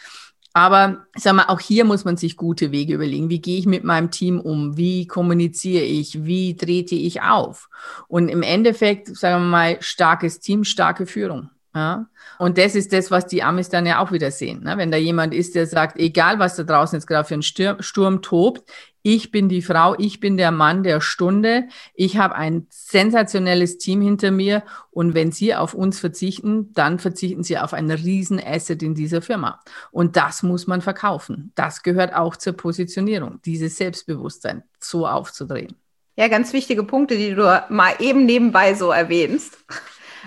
Aber 0.56 1.06
sag 1.18 1.34
mal, 1.34 1.48
auch 1.50 1.60
hier 1.60 1.84
muss 1.84 2.06
man 2.06 2.16
sich 2.16 2.38
gute 2.38 2.72
Wege 2.72 2.94
überlegen. 2.94 3.30
Wie 3.30 3.42
gehe 3.42 3.60
ich 3.60 3.66
mit 3.66 3.84
meinem 3.84 4.10
Team 4.10 4.40
um? 4.40 4.78
Wie 4.78 5.06
kommuniziere 5.06 5.84
ich? 5.84 6.24
Wie 6.24 6.56
trete 6.56 6.96
ich 6.96 7.22
auf? 7.22 7.68
Und 8.08 8.30
im 8.30 8.42
Endeffekt, 8.42 9.18
sagen 9.18 9.44
wir 9.44 9.50
mal, 9.50 9.78
starkes 9.82 10.40
Team, 10.40 10.64
starke 10.64 11.08
Führung. 11.08 11.50
Ja? 11.76 12.08
Und 12.40 12.58
das 12.58 12.74
ist 12.76 12.94
das, 12.94 13.12
was 13.12 13.28
die 13.28 13.44
Amis 13.44 13.68
dann 13.68 13.86
ja 13.86 14.00
auch 14.00 14.14
wieder 14.14 14.32
sehen. 14.32 14.64
Ne? 14.64 14.78
Wenn 14.78 14.92
da 14.92 14.98
jemand 14.98 15.34
ist, 15.34 15.56
der 15.56 15.68
sagt, 15.68 15.98
egal 15.98 16.40
was 16.40 16.56
da 16.56 16.64
draußen 16.64 16.98
jetzt 16.98 17.06
gerade 17.06 17.28
für 17.28 17.34
ein 17.34 17.44
Sturm, 17.44 17.82
Sturm 17.82 18.22
tobt, 18.22 18.64
ich 19.08 19.30
bin 19.30 19.50
die 19.50 19.62
Frau, 19.62 19.94
ich 20.00 20.20
bin 20.20 20.36
der 20.36 20.50
Mann 20.50 20.82
der 20.82 21.00
Stunde, 21.00 21.66
ich 21.94 22.18
habe 22.18 22.34
ein 22.34 22.66
sensationelles 22.72 23.78
Team 23.78 24.02
hinter 24.02 24.32
mir 24.32 24.64
und 24.90 25.14
wenn 25.14 25.32
Sie 25.32 25.54
auf 25.54 25.76
uns 25.76 26.00
verzichten, 26.00 26.74
dann 26.74 26.98
verzichten 26.98 27.44
Sie 27.44 27.60
auf 27.60 27.74
ein 27.74 27.92
Riesenasset 27.92 28.82
in 28.82 28.96
dieser 28.96 29.22
Firma. 29.22 29.62
Und 29.92 30.16
das 30.16 30.42
muss 30.42 30.66
man 30.66 30.82
verkaufen. 30.82 31.52
Das 31.54 31.84
gehört 31.84 32.16
auch 32.16 32.36
zur 32.36 32.54
Positionierung, 32.54 33.40
dieses 33.46 33.78
Selbstbewusstsein 33.78 34.64
so 34.80 35.06
aufzudrehen. 35.06 35.76
Ja, 36.16 36.28
ganz 36.28 36.52
wichtige 36.52 36.82
Punkte, 36.82 37.16
die 37.16 37.36
du 37.36 37.64
mal 37.70 37.94
eben 38.00 38.26
nebenbei 38.26 38.74
so 38.74 38.90
erwähnst. 38.90 39.60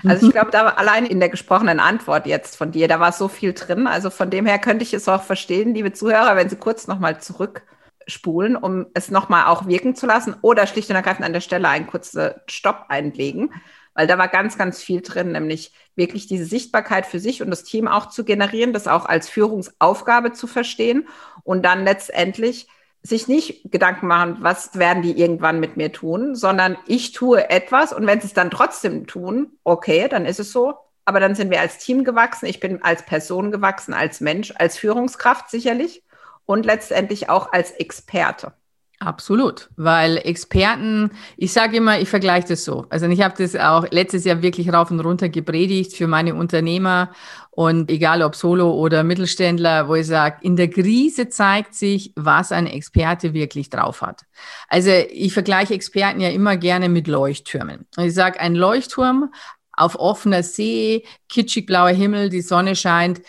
Also 0.04 0.28
ich 0.28 0.32
glaube, 0.34 0.52
da 0.52 0.64
war 0.64 0.78
allein 0.78 1.04
in 1.04 1.18
der 1.18 1.30
gesprochenen 1.30 1.80
Antwort 1.80 2.26
jetzt 2.26 2.54
von 2.54 2.70
dir, 2.70 2.86
da 2.86 3.00
war 3.00 3.10
so 3.10 3.26
viel 3.26 3.54
drin. 3.54 3.88
Also 3.88 4.08
von 4.08 4.30
dem 4.30 4.46
her 4.46 4.60
könnte 4.60 4.84
ich 4.84 4.94
es 4.94 5.08
auch 5.08 5.24
verstehen, 5.24 5.74
liebe 5.74 5.92
Zuhörer, 5.92 6.36
wenn 6.36 6.48
Sie 6.48 6.54
kurz 6.54 6.86
nochmal 6.86 7.20
zurück 7.20 7.62
spulen, 8.08 8.56
um 8.56 8.86
es 8.94 9.10
nochmal 9.10 9.46
auch 9.46 9.66
wirken 9.68 9.94
zu 9.94 10.06
lassen 10.06 10.34
oder 10.42 10.66
schlicht 10.66 10.90
und 10.90 10.96
ergreifend 10.96 11.24
an 11.24 11.32
der 11.32 11.40
Stelle 11.40 11.68
einen 11.68 11.86
kurzen 11.86 12.32
Stopp 12.46 12.86
einlegen, 12.88 13.52
weil 13.94 14.06
da 14.06 14.18
war 14.18 14.28
ganz, 14.28 14.58
ganz 14.58 14.82
viel 14.82 15.02
drin, 15.02 15.32
nämlich 15.32 15.72
wirklich 15.94 16.26
diese 16.26 16.44
Sichtbarkeit 16.44 17.06
für 17.06 17.20
sich 17.20 17.42
und 17.42 17.50
das 17.50 17.64
Team 17.64 17.86
auch 17.86 18.06
zu 18.06 18.24
generieren, 18.24 18.72
das 18.72 18.88
auch 18.88 19.06
als 19.06 19.28
Führungsaufgabe 19.28 20.32
zu 20.32 20.46
verstehen 20.46 21.06
und 21.44 21.64
dann 21.64 21.84
letztendlich 21.84 22.68
sich 23.02 23.28
nicht 23.28 23.70
Gedanken 23.70 24.06
machen, 24.06 24.38
was 24.40 24.78
werden 24.78 25.02
die 25.02 25.18
irgendwann 25.18 25.60
mit 25.60 25.76
mir 25.76 25.92
tun, 25.92 26.34
sondern 26.34 26.76
ich 26.86 27.12
tue 27.12 27.48
etwas 27.50 27.92
und 27.92 28.06
wenn 28.06 28.20
sie 28.20 28.26
es 28.26 28.34
dann 28.34 28.50
trotzdem 28.50 29.06
tun, 29.06 29.52
okay, 29.64 30.08
dann 30.08 30.26
ist 30.26 30.40
es 30.40 30.50
so. 30.52 30.74
Aber 31.04 31.20
dann 31.20 31.34
sind 31.34 31.50
wir 31.50 31.60
als 31.60 31.78
Team 31.78 32.04
gewachsen. 32.04 32.44
Ich 32.44 32.60
bin 32.60 32.82
als 32.82 33.06
Person 33.06 33.50
gewachsen, 33.50 33.94
als 33.94 34.20
Mensch, 34.20 34.52
als 34.58 34.76
Führungskraft 34.76 35.48
sicherlich 35.48 36.02
und 36.48 36.64
letztendlich 36.64 37.28
auch 37.28 37.52
als 37.52 37.72
Experte. 37.72 38.52
Absolut, 39.00 39.68
weil 39.76 40.16
Experten, 40.16 41.12
ich 41.36 41.52
sage 41.52 41.76
immer, 41.76 42.00
ich 42.00 42.08
vergleiche 42.08 42.48
das 42.48 42.64
so. 42.64 42.86
Also 42.88 43.06
ich 43.06 43.20
habe 43.22 43.34
das 43.38 43.54
auch 43.54 43.86
letztes 43.90 44.24
Jahr 44.24 44.42
wirklich 44.42 44.72
rauf 44.72 44.90
und 44.90 44.98
runter 44.98 45.28
gepredigt 45.28 45.94
für 45.94 46.08
meine 46.08 46.34
Unternehmer 46.34 47.12
und 47.50 47.90
egal 47.90 48.22
ob 48.22 48.34
Solo 48.34 48.72
oder 48.72 49.04
Mittelständler, 49.04 49.88
wo 49.88 49.94
ich 49.94 50.08
sage, 50.08 50.38
in 50.40 50.56
der 50.56 50.68
Krise 50.68 51.28
zeigt 51.28 51.74
sich, 51.74 52.12
was 52.16 52.50
ein 52.50 52.66
Experte 52.66 53.34
wirklich 53.34 53.70
drauf 53.70 54.02
hat. 54.02 54.22
Also 54.68 54.90
ich 54.90 55.32
vergleiche 55.32 55.74
Experten 55.74 56.20
ja 56.20 56.30
immer 56.30 56.56
gerne 56.56 56.88
mit 56.88 57.06
Leuchttürmen. 57.06 57.86
Und 57.96 58.04
ich 58.04 58.14
sage, 58.14 58.40
ein 58.40 58.56
Leuchtturm 58.56 59.30
auf 59.72 59.96
offener 59.96 60.42
See, 60.42 61.04
kitschig 61.28 61.66
blauer 61.66 61.90
Himmel, 61.90 62.30
die 62.30 62.40
Sonne 62.40 62.74
scheint, 62.74 63.20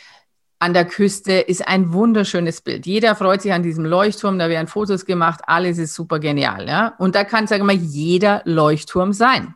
an 0.59 0.73
der 0.73 0.85
Küste 0.85 1.33
ist 1.33 1.65
ein 1.67 1.93
wunderschönes 1.93 2.61
Bild. 2.61 2.85
Jeder 2.85 3.15
freut 3.15 3.41
sich 3.41 3.53
an 3.53 3.63
diesem 3.63 3.85
Leuchtturm, 3.85 4.37
da 4.37 4.49
werden 4.49 4.67
Fotos 4.67 5.05
gemacht, 5.05 5.39
alles 5.47 5.77
ist 5.77 5.95
super 5.95 6.19
genial. 6.19 6.67
Ja? 6.67 6.95
Und 6.97 7.15
da 7.15 7.23
kann, 7.23 7.47
sagen 7.47 7.61
wir 7.61 7.73
mal, 7.73 7.81
jeder 7.81 8.41
Leuchtturm 8.43 9.13
sein. 9.13 9.55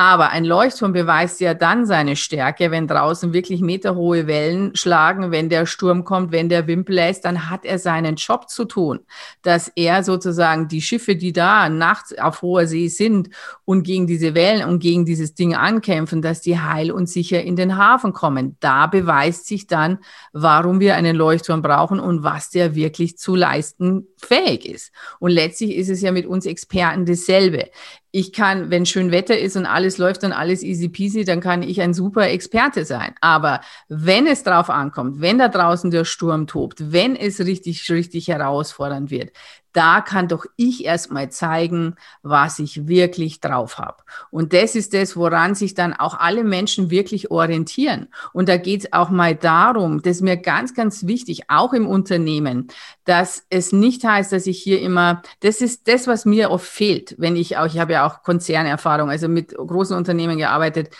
Aber 0.00 0.30
ein 0.30 0.46
Leuchtturm 0.46 0.94
beweist 0.94 1.42
ja 1.42 1.52
dann 1.52 1.84
seine 1.84 2.16
Stärke, 2.16 2.70
wenn 2.70 2.88
draußen 2.88 3.34
wirklich 3.34 3.60
meterhohe 3.60 4.26
Wellen 4.26 4.74
schlagen, 4.74 5.30
wenn 5.30 5.50
der 5.50 5.66
Sturm 5.66 6.04
kommt, 6.04 6.32
wenn 6.32 6.48
der 6.48 6.66
Wind 6.66 6.86
bläst, 6.86 7.26
dann 7.26 7.50
hat 7.50 7.66
er 7.66 7.78
seinen 7.78 8.14
Job 8.14 8.48
zu 8.48 8.64
tun, 8.64 9.00
dass 9.42 9.70
er 9.76 10.02
sozusagen 10.02 10.68
die 10.68 10.80
Schiffe, 10.80 11.16
die 11.16 11.34
da 11.34 11.68
nachts 11.68 12.18
auf 12.18 12.40
hoher 12.40 12.66
See 12.66 12.88
sind 12.88 13.28
und 13.66 13.82
gegen 13.82 14.06
diese 14.06 14.34
Wellen 14.34 14.66
und 14.66 14.78
gegen 14.78 15.04
dieses 15.04 15.34
Ding 15.34 15.54
ankämpfen, 15.54 16.22
dass 16.22 16.40
die 16.40 16.58
heil 16.58 16.92
und 16.92 17.06
sicher 17.06 17.42
in 17.42 17.56
den 17.56 17.76
Hafen 17.76 18.14
kommen. 18.14 18.56
Da 18.60 18.86
beweist 18.86 19.48
sich 19.48 19.66
dann, 19.66 19.98
warum 20.32 20.80
wir 20.80 20.94
einen 20.94 21.14
Leuchtturm 21.14 21.60
brauchen 21.60 22.00
und 22.00 22.22
was 22.22 22.48
der 22.48 22.74
wirklich 22.74 23.18
zu 23.18 23.36
leisten 23.36 24.06
fähig 24.26 24.66
ist. 24.66 24.92
Und 25.18 25.30
letztlich 25.30 25.76
ist 25.76 25.88
es 25.88 26.00
ja 26.00 26.12
mit 26.12 26.26
uns 26.26 26.46
Experten 26.46 27.06
dasselbe 27.06 27.70
ich 28.12 28.32
kann, 28.32 28.70
wenn 28.70 28.86
schön 28.86 29.12
Wetter 29.12 29.38
ist 29.38 29.56
und 29.56 29.66
alles 29.66 29.98
läuft 29.98 30.24
und 30.24 30.32
alles 30.32 30.62
easy 30.62 30.88
peasy, 30.88 31.24
dann 31.24 31.40
kann 31.40 31.62
ich 31.62 31.80
ein 31.80 31.94
super 31.94 32.28
Experte 32.28 32.84
sein. 32.84 33.14
Aber 33.20 33.60
wenn 33.88 34.26
es 34.26 34.42
drauf 34.42 34.68
ankommt, 34.68 35.20
wenn 35.20 35.38
da 35.38 35.48
draußen 35.48 35.90
der 35.90 36.04
Sturm 36.04 36.46
tobt, 36.46 36.92
wenn 36.92 37.14
es 37.14 37.38
richtig, 37.40 37.88
richtig 37.90 38.28
herausfordernd 38.28 39.10
wird, 39.10 39.30
da 39.72 40.00
kann 40.00 40.28
doch 40.28 40.46
ich 40.56 40.84
erstmal 40.84 41.30
zeigen, 41.30 41.94
was 42.22 42.58
ich 42.58 42.88
wirklich 42.88 43.40
drauf 43.40 43.78
habe. 43.78 44.02
Und 44.30 44.52
das 44.52 44.74
ist 44.74 44.94
das, 44.94 45.16
woran 45.16 45.54
sich 45.54 45.74
dann 45.74 45.92
auch 45.92 46.18
alle 46.18 46.44
Menschen 46.44 46.90
wirklich 46.90 47.30
orientieren. 47.30 48.08
Und 48.32 48.48
da 48.48 48.56
geht 48.56 48.80
es 48.80 48.92
auch 48.92 49.10
mal 49.10 49.34
darum, 49.34 50.02
das 50.02 50.16
ist 50.16 50.22
mir 50.22 50.36
ganz, 50.36 50.74
ganz 50.74 51.06
wichtig, 51.06 51.48
auch 51.48 51.72
im 51.72 51.86
Unternehmen, 51.86 52.68
dass 53.04 53.44
es 53.50 53.72
nicht 53.72 54.04
heißt, 54.04 54.32
dass 54.32 54.46
ich 54.46 54.62
hier 54.62 54.80
immer, 54.80 55.22
das 55.40 55.60
ist 55.60 55.88
das, 55.88 56.06
was 56.06 56.24
mir 56.24 56.50
oft 56.50 56.66
fehlt, 56.66 57.14
wenn 57.18 57.36
ich 57.36 57.56
auch, 57.56 57.66
ich 57.66 57.78
habe 57.78 57.92
ja 57.92 58.06
auch 58.06 58.22
Konzernerfahrung, 58.22 59.10
also 59.10 59.28
mit 59.28 59.54
großen 59.54 59.96
Unternehmen 59.96 60.38
gearbeitet, 60.38 60.90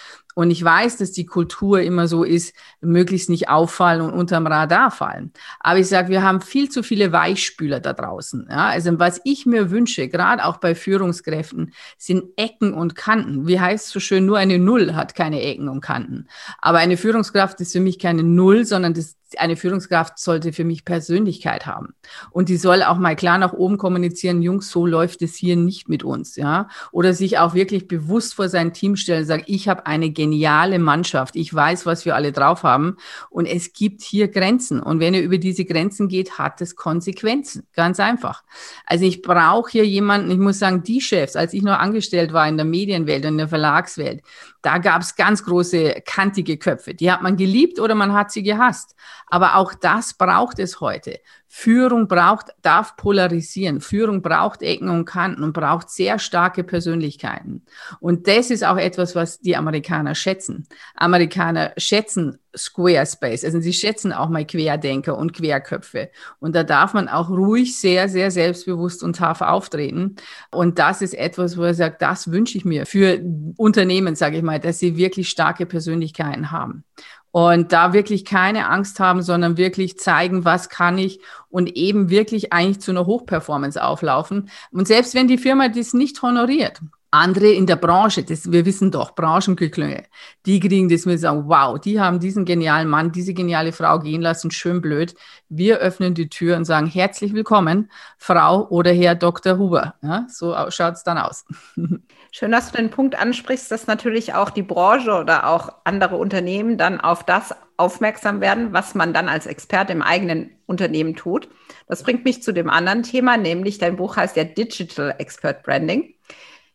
und 0.40 0.50
ich 0.50 0.64
weiß, 0.64 0.96
dass 0.96 1.12
die 1.12 1.26
Kultur 1.26 1.82
immer 1.82 2.08
so 2.08 2.24
ist, 2.24 2.54
möglichst 2.80 3.28
nicht 3.28 3.50
auffallen 3.50 4.00
und 4.00 4.14
unterm 4.14 4.46
Radar 4.46 4.90
fallen. 4.90 5.34
Aber 5.60 5.78
ich 5.78 5.86
sage, 5.86 6.08
wir 6.08 6.22
haben 6.22 6.40
viel 6.40 6.70
zu 6.70 6.82
viele 6.82 7.12
Weichspüler 7.12 7.78
da 7.78 7.92
draußen. 7.92 8.46
Ja? 8.48 8.68
Also 8.68 8.98
was 8.98 9.20
ich 9.24 9.44
mir 9.44 9.70
wünsche, 9.70 10.08
gerade 10.08 10.42
auch 10.46 10.56
bei 10.56 10.74
Führungskräften, 10.74 11.74
sind 11.98 12.24
Ecken 12.36 12.72
und 12.72 12.94
Kanten. 12.94 13.46
Wie 13.48 13.60
heißt 13.60 13.88
es 13.88 13.92
so 13.92 14.00
schön, 14.00 14.24
nur 14.24 14.38
eine 14.38 14.58
Null 14.58 14.94
hat 14.94 15.14
keine 15.14 15.42
Ecken 15.42 15.68
und 15.68 15.82
Kanten. 15.82 16.26
Aber 16.58 16.78
eine 16.78 16.96
Führungskraft 16.96 17.60
ist 17.60 17.72
für 17.72 17.80
mich 17.80 17.98
keine 17.98 18.22
Null, 18.22 18.64
sondern 18.64 18.94
das 18.94 19.19
eine 19.38 19.56
Führungskraft 19.56 20.18
sollte 20.18 20.52
für 20.52 20.64
mich 20.64 20.84
Persönlichkeit 20.84 21.66
haben. 21.66 21.94
Und 22.30 22.48
die 22.48 22.56
soll 22.56 22.82
auch 22.82 22.98
mal 22.98 23.16
klar 23.16 23.38
nach 23.38 23.52
oben 23.52 23.78
kommunizieren, 23.78 24.42
Jungs, 24.42 24.70
so 24.70 24.86
läuft 24.86 25.22
es 25.22 25.36
hier 25.36 25.56
nicht 25.56 25.88
mit 25.88 26.02
uns, 26.02 26.36
ja. 26.36 26.68
Oder 26.92 27.14
sich 27.14 27.38
auch 27.38 27.54
wirklich 27.54 27.88
bewusst 27.88 28.34
vor 28.34 28.48
sein 28.48 28.72
Team 28.72 28.96
stellen, 28.96 29.24
sagen, 29.24 29.44
ich 29.46 29.68
habe 29.68 29.86
eine 29.86 30.10
geniale 30.10 30.78
Mannschaft, 30.78 31.36
ich 31.36 31.52
weiß, 31.52 31.86
was 31.86 32.04
wir 32.04 32.14
alle 32.14 32.32
drauf 32.32 32.62
haben 32.62 32.96
und 33.28 33.46
es 33.46 33.72
gibt 33.72 34.02
hier 34.02 34.28
Grenzen. 34.28 34.80
Und 34.80 35.00
wenn 35.00 35.14
er 35.14 35.22
über 35.22 35.38
diese 35.38 35.64
Grenzen 35.64 36.08
geht, 36.08 36.38
hat 36.38 36.60
es 36.60 36.76
Konsequenzen. 36.76 37.66
Ganz 37.74 38.00
einfach. 38.00 38.42
Also 38.86 39.04
ich 39.04 39.22
brauche 39.22 39.70
hier 39.70 39.86
jemanden, 39.86 40.30
ich 40.30 40.38
muss 40.38 40.58
sagen, 40.58 40.82
die 40.82 41.00
Chefs, 41.00 41.36
als 41.36 41.52
ich 41.52 41.62
noch 41.62 41.78
angestellt 41.78 42.32
war 42.32 42.48
in 42.48 42.56
der 42.56 42.66
Medienwelt 42.66 43.24
und 43.24 43.32
in 43.32 43.38
der 43.38 43.48
Verlagswelt, 43.48 44.22
da 44.62 44.78
gab 44.78 45.02
es 45.02 45.16
ganz 45.16 45.44
große, 45.44 46.02
kantige 46.04 46.58
Köpfe. 46.58 46.94
Die 46.94 47.10
hat 47.10 47.22
man 47.22 47.36
geliebt 47.36 47.80
oder 47.80 47.94
man 47.94 48.12
hat 48.12 48.30
sie 48.30 48.42
gehasst. 48.42 48.94
Aber 49.30 49.56
auch 49.56 49.74
das 49.74 50.14
braucht 50.14 50.58
es 50.58 50.80
heute. 50.80 51.20
Führung 51.52 52.06
braucht, 52.06 52.54
darf 52.62 52.96
polarisieren. 52.96 53.80
Führung 53.80 54.22
braucht 54.22 54.62
Ecken 54.62 54.88
und 54.88 55.04
Kanten 55.04 55.42
und 55.42 55.52
braucht 55.52 55.90
sehr 55.90 56.20
starke 56.20 56.62
Persönlichkeiten. 56.62 57.64
Und 57.98 58.28
das 58.28 58.50
ist 58.50 58.64
auch 58.64 58.76
etwas, 58.76 59.16
was 59.16 59.40
die 59.40 59.56
Amerikaner 59.56 60.14
schätzen. 60.14 60.68
Amerikaner 60.94 61.72
schätzen 61.76 62.38
Squarespace. 62.56 63.44
Also 63.44 63.60
sie 63.60 63.72
schätzen 63.72 64.12
auch 64.12 64.28
mal 64.28 64.44
Querdenker 64.44 65.16
und 65.18 65.32
Querköpfe. 65.32 66.10
Und 66.38 66.54
da 66.54 66.62
darf 66.62 66.94
man 66.94 67.08
auch 67.08 67.30
ruhig 67.30 67.78
sehr, 67.78 68.08
sehr 68.08 68.30
selbstbewusst 68.30 69.02
und 69.02 69.16
tough 69.16 69.40
auftreten. 69.40 70.16
Und 70.52 70.78
das 70.78 71.02
ist 71.02 71.14
etwas, 71.14 71.56
wo 71.56 71.62
er 71.62 71.74
sagt, 71.74 72.00
das 72.02 72.30
wünsche 72.30 72.58
ich 72.58 72.64
mir 72.64 72.86
für 72.86 73.20
Unternehmen, 73.56 74.14
sage 74.14 74.36
ich 74.36 74.42
mal, 74.42 74.60
dass 74.60 74.78
sie 74.78 74.96
wirklich 74.96 75.28
starke 75.28 75.66
Persönlichkeiten 75.66 76.52
haben. 76.52 76.84
Und 77.32 77.72
da 77.72 77.92
wirklich 77.92 78.24
keine 78.24 78.68
Angst 78.68 78.98
haben, 78.98 79.22
sondern 79.22 79.56
wirklich 79.56 79.98
zeigen, 79.98 80.44
was 80.44 80.68
kann 80.68 80.98
ich 80.98 81.20
und 81.48 81.76
eben 81.76 82.10
wirklich 82.10 82.52
eigentlich 82.52 82.80
zu 82.80 82.90
einer 82.90 83.06
Hochperformance 83.06 83.82
auflaufen. 83.82 84.50
Und 84.72 84.88
selbst 84.88 85.14
wenn 85.14 85.28
die 85.28 85.38
Firma 85.38 85.68
das 85.68 85.94
nicht 85.94 86.22
honoriert, 86.22 86.80
andere 87.10 87.50
in 87.50 87.66
der 87.66 87.76
Branche, 87.76 88.22
das, 88.22 88.52
wir 88.52 88.64
wissen 88.64 88.90
doch, 88.90 89.14
Branchenglücklinge, 89.14 90.04
die 90.46 90.60
kriegen 90.60 90.88
das 90.88 91.06
mit 91.06 91.18
sagen, 91.18 91.44
wow, 91.46 91.78
die 91.78 92.00
haben 92.00 92.20
diesen 92.20 92.44
genialen 92.44 92.88
Mann, 92.88 93.10
diese 93.12 93.34
geniale 93.34 93.72
Frau 93.72 93.98
gehen 93.98 94.22
lassen, 94.22 94.50
schön 94.50 94.80
blöd. 94.80 95.14
Wir 95.48 95.78
öffnen 95.78 96.14
die 96.14 96.28
Tür 96.28 96.56
und 96.56 96.64
sagen, 96.64 96.86
herzlich 96.86 97.34
willkommen, 97.34 97.90
Frau 98.16 98.68
oder 98.68 98.92
Herr 98.92 99.16
Dr. 99.16 99.58
Huber. 99.58 99.94
Ja, 100.02 100.26
so 100.28 100.54
schaut 100.70 100.94
es 100.94 101.02
dann 101.02 101.18
aus. 101.18 101.44
Schön, 102.32 102.52
dass 102.52 102.70
du 102.70 102.76
den 102.76 102.90
Punkt 102.90 103.16
ansprichst, 103.16 103.70
dass 103.70 103.88
natürlich 103.88 104.34
auch 104.34 104.50
die 104.50 104.62
Branche 104.62 105.12
oder 105.12 105.48
auch 105.48 105.72
andere 105.84 106.16
Unternehmen 106.16 106.78
dann 106.78 107.00
auf 107.00 107.24
das 107.24 107.54
aufmerksam 107.76 108.40
werden, 108.40 108.72
was 108.72 108.94
man 108.94 109.12
dann 109.12 109.28
als 109.28 109.46
Experte 109.46 109.92
im 109.92 110.02
eigenen 110.02 110.50
Unternehmen 110.66 111.16
tut. 111.16 111.48
Das 111.88 112.04
bringt 112.04 112.24
mich 112.24 112.42
zu 112.42 112.52
dem 112.52 112.70
anderen 112.70 113.02
Thema, 113.02 113.36
nämlich 113.36 113.78
dein 113.78 113.96
Buch 113.96 114.16
heißt 114.16 114.36
ja 114.36 114.44
Digital 114.44 115.14
Expert 115.18 115.64
Branding. 115.64 116.14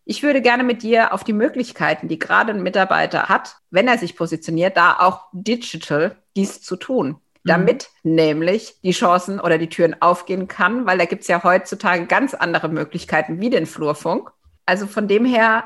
Ich 0.04 0.24
würde 0.24 0.42
gerne 0.42 0.64
mit 0.64 0.84
dir 0.84 1.14
auf 1.14 1.24
die 1.24 1.34
Möglichkeiten, 1.34 2.08
die 2.08 2.20
gerade 2.20 2.52
ein 2.52 2.62
Mitarbeiter 2.62 3.30
hat, 3.30 3.56
wenn 3.72 3.88
er 3.88 3.98
sich 3.98 4.16
positioniert, 4.16 4.76
da 4.78 4.98
auch 5.00 5.26
digital 5.32 6.18
dies 6.36 6.62
zu 6.62 6.76
tun, 6.76 7.08
mhm. 7.08 7.18
damit 7.44 7.90
nämlich 8.04 8.76
die 8.84 8.92
Chancen 8.92 9.40
oder 9.40 9.58
die 9.58 9.70
Türen 9.70 10.02
aufgehen 10.02 10.48
kann, 10.48 10.86
weil 10.86 10.98
da 10.98 11.06
gibt 11.06 11.22
es 11.22 11.28
ja 11.28 11.44
heutzutage 11.44 12.06
ganz 12.06 12.34
andere 12.34 12.68
Möglichkeiten 12.68 13.40
wie 13.40 13.50
den 13.50 13.66
Flurfunk. 13.66 14.32
Also 14.66 14.88
von 14.88 15.08
dem 15.08 15.26
her 15.26 15.66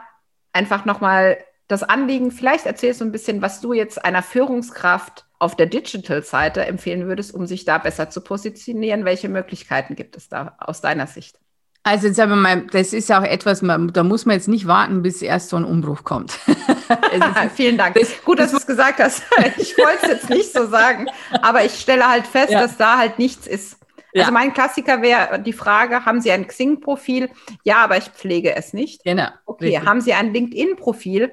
einfach 0.53 0.85
nochmal 0.85 1.37
das 1.67 1.83
Anliegen, 1.83 2.31
vielleicht 2.31 2.65
erzählst 2.65 3.01
du 3.01 3.05
ein 3.05 3.11
bisschen, 3.11 3.41
was 3.41 3.61
du 3.61 3.73
jetzt 3.73 4.03
einer 4.03 4.23
Führungskraft 4.23 5.25
auf 5.37 5.55
der 5.55 5.67
Digital-Seite 5.67 6.65
empfehlen 6.65 7.07
würdest, 7.07 7.33
um 7.33 7.45
sich 7.45 7.63
da 7.63 7.77
besser 7.77 8.09
zu 8.09 8.21
positionieren. 8.21 9.05
Welche 9.05 9.29
Möglichkeiten 9.29 9.95
gibt 9.95 10.17
es 10.17 10.27
da 10.27 10.55
aus 10.59 10.81
deiner 10.81 11.07
Sicht? 11.07 11.39
Also 11.83 12.07
jetzt 12.07 12.17
wir 12.17 12.27
mal, 12.27 12.67
das 12.67 12.91
ist 12.91 13.09
auch 13.11 13.23
etwas, 13.23 13.61
da 13.61 14.03
muss 14.03 14.25
man 14.25 14.35
jetzt 14.35 14.49
nicht 14.49 14.67
warten, 14.67 15.01
bis 15.01 15.21
erst 15.21 15.49
so 15.49 15.55
ein 15.55 15.63
Umbruch 15.63 16.03
kommt. 16.03 16.31
Vielen 17.55 17.77
Dank. 17.77 17.95
Das, 17.95 18.21
Gut, 18.25 18.39
dass 18.39 18.51
du 18.51 18.57
es 18.57 18.67
gesagt 18.67 18.99
hast. 18.99 19.23
Ich 19.57 19.77
wollte 19.77 19.99
es 20.03 20.07
jetzt 20.09 20.29
nicht 20.29 20.53
so 20.53 20.67
sagen, 20.67 21.07
aber 21.41 21.63
ich 21.63 21.79
stelle 21.79 22.07
halt 22.07 22.27
fest, 22.27 22.51
ja. 22.51 22.61
dass 22.61 22.75
da 22.77 22.97
halt 22.97 23.17
nichts 23.17 23.47
ist. 23.47 23.78
Ja. 24.13 24.21
Also 24.21 24.33
mein 24.33 24.53
Klassiker 24.53 25.01
wäre 25.01 25.39
die 25.39 25.53
Frage, 25.53 26.05
haben 26.05 26.21
Sie 26.21 26.31
ein 26.31 26.47
Xing-Profil? 26.47 27.29
Ja, 27.63 27.77
aber 27.77 27.97
ich 27.97 28.05
pflege 28.05 28.55
es 28.55 28.73
nicht. 28.73 29.03
Genau. 29.03 29.27
Okay, 29.45 29.65
richtig. 29.65 29.85
haben 29.85 30.01
Sie 30.01 30.13
ein 30.13 30.33
LinkedIn-Profil? 30.33 31.31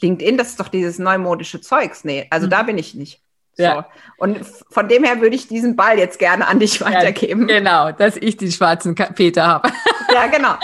LinkedIn, 0.00 0.36
das 0.36 0.48
ist 0.48 0.60
doch 0.60 0.68
dieses 0.68 0.98
neumodische 0.98 1.60
Zeugs. 1.60 2.04
Nee, 2.04 2.26
also 2.30 2.46
mhm. 2.46 2.50
da 2.50 2.62
bin 2.64 2.78
ich 2.78 2.94
nicht. 2.94 3.22
So. 3.56 3.62
Ja. 3.62 3.88
Und 4.18 4.40
von 4.70 4.86
dem 4.88 5.02
her 5.02 5.20
würde 5.22 5.34
ich 5.34 5.48
diesen 5.48 5.76
Ball 5.76 5.98
jetzt 5.98 6.18
gerne 6.18 6.46
an 6.46 6.58
dich 6.58 6.82
weitergeben. 6.82 7.48
Ja, 7.48 7.58
genau, 7.58 7.92
dass 7.92 8.16
ich 8.16 8.36
den 8.36 8.52
schwarzen 8.52 8.94
Peter 8.94 9.46
habe. 9.46 9.70
Ja, 10.14 10.28
genau. 10.28 10.54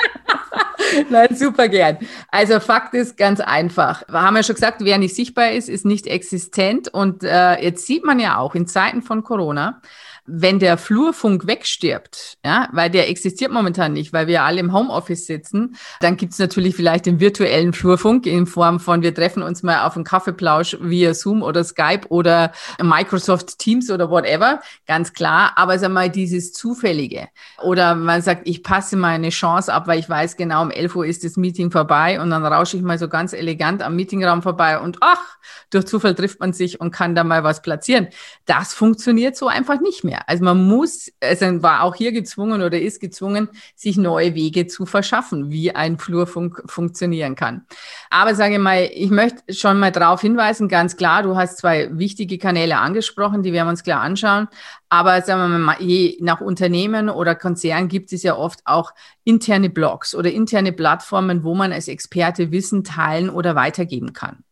Nein, 1.11 1.35
super 1.35 1.69
gern. 1.69 1.99
Also 2.29 2.61
Fakt 2.61 2.95
ist 2.95 3.17
ganz 3.17 3.41
einfach. 3.41 4.05
Wir 4.09 4.23
haben 4.23 4.37
ja 4.37 4.43
schon 4.43 4.55
gesagt, 4.55 4.85
wer 4.85 4.99
nicht 4.99 5.17
sichtbar 5.17 5.51
ist, 5.51 5.69
ist 5.69 5.85
nicht 5.85 6.07
existent. 6.07 6.89
Und 6.89 7.25
äh, 7.25 7.61
jetzt 7.61 7.87
sieht 7.87 8.05
man 8.05 8.21
ja 8.21 8.39
auch 8.39 8.55
in 8.55 8.67
Zeiten 8.67 9.03
von 9.03 9.25
Corona, 9.25 9.83
wenn 10.25 10.59
der 10.61 10.79
Flurfunk 10.79 11.47
wegstirbt, 11.47 12.39
ja, 12.45 12.69
weil 12.73 12.91
der 12.91 13.09
existiert 13.09 13.51
momentan 13.51 13.93
nicht, 13.93 14.13
weil 14.13 14.29
wir 14.29 14.43
alle 14.45 14.61
im 14.61 14.73
Homeoffice 14.73 15.27
sitzen, 15.27 15.77
dann 16.01 16.17
gibt 16.17 16.33
es 16.33 16.39
natürlich 16.39 16.77
vielleicht 16.77 17.07
den 17.07 17.19
virtuellen 17.19 17.73
Flurfunk 17.73 18.27
in 18.27 18.47
Form 18.47 18.79
von, 18.79 19.03
wir 19.03 19.15
treffen 19.15 19.43
uns 19.43 19.63
mal 19.63 19.85
auf 19.85 19.97
einen 19.97 20.05
Kaffeeplausch 20.05 20.77
via 20.81 21.15
Zoom 21.15 21.43
oder 21.43 21.65
Skype 21.65 22.07
oder 22.09 22.53
Microsoft 22.81 23.59
Teams 23.59 23.91
oder 23.91 24.11
whatever, 24.11 24.61
ganz 24.87 25.13
klar. 25.13 25.53
Aber 25.57 25.79
sag 25.79 25.91
mal, 25.91 26.09
dieses 26.09 26.53
Zufällige. 26.53 27.29
Oder 27.63 27.95
man 27.95 28.23
sagt, 28.23 28.47
ich 28.47 28.63
passe 28.63 28.97
meine 28.97 29.31
Chance 29.31 29.73
ab, 29.73 29.87
weil 29.89 29.99
ich 29.99 30.09
weiß 30.09 30.37
genau, 30.37 30.63
um 30.63 30.71
11 30.71 30.97
Uhr 30.97 31.07
ist 31.07 31.25
das 31.25 31.37
Meeting 31.37 31.71
vorbei 31.71 32.21
und 32.21 32.31
dann 32.31 32.45
rausche 32.45 32.77
ich 32.77 32.83
mal 32.83 32.99
so 32.99 33.09
ganz 33.09 33.33
elegant 33.33 33.83
am 33.83 33.97
Meetingraum 33.97 34.43
vorbei 34.43 34.79
und 34.79 34.99
ach, 35.01 35.37
durch 35.71 35.87
Zufall 35.87 36.15
trifft 36.15 36.39
man 36.39 36.53
sich 36.53 36.81
und 36.81 36.93
kann 36.93 37.15
da 37.15 37.25
mal 37.25 37.45
was 37.45 37.63
platzieren. 37.63 38.09
Das 38.47 38.75
funktioniert 38.75 39.37
so 39.37 39.49
einfach 39.49 39.81
nicht 39.81 40.05
mehr. 40.05 40.12
Also 40.27 40.45
man 40.45 40.67
muss, 40.67 41.11
also 41.21 41.63
war 41.63 41.83
auch 41.83 41.95
hier 41.95 42.13
gezwungen 42.13 42.63
oder 42.63 42.81
ist 42.81 43.01
gezwungen, 43.01 43.49
sich 43.75 43.97
neue 43.97 44.35
Wege 44.35 44.67
zu 44.67 44.87
verschaffen, 44.87 45.51
wie 45.51 45.75
ein 45.75 45.99
Flurfunk 45.99 46.63
funktionieren 46.67 47.35
kann. 47.35 47.67
Aber 48.11 48.35
sage 48.35 48.59
mal, 48.59 48.91
ich 48.93 49.11
möchte 49.11 49.55
schon 49.55 49.79
mal 49.79 49.93
darauf 49.93 50.21
hinweisen, 50.21 50.69
ganz 50.69 50.97
klar, 50.97 51.23
du 51.23 51.37
hast 51.37 51.59
zwei 51.59 51.89
wichtige 51.97 52.39
Kanäle 52.39 52.79
angesprochen, 52.79 53.43
die 53.43 53.53
werden 53.53 53.67
wir 53.67 53.71
uns 53.71 53.83
klar 53.83 54.01
anschauen. 54.01 54.49
Aber 54.89 55.23
sagen 55.23 55.51
wir 55.51 55.59
mal, 55.59 55.77
je 55.81 56.19
nach 56.21 56.43
Unternehmen 56.43 57.09
oder 57.09 57.35
Konzern 57.35 57.89
gibt 57.89 58.13
es 58.13 58.23
ja 58.23 58.37
oft 58.37 58.61
auch 58.67 58.93
interne 59.25 59.71
Blogs 59.71 60.15
oder 60.15 60.31
interne 60.31 60.73
Plattformen, 60.73 61.45
wo 61.45 61.55
man 61.55 61.73
als 61.73 61.89
Experte 61.89 62.51
Wissen 62.51 62.85
teilen 62.85 63.31
oder 63.31 63.55
weitergeben 63.55 64.13
kann. 64.13 64.45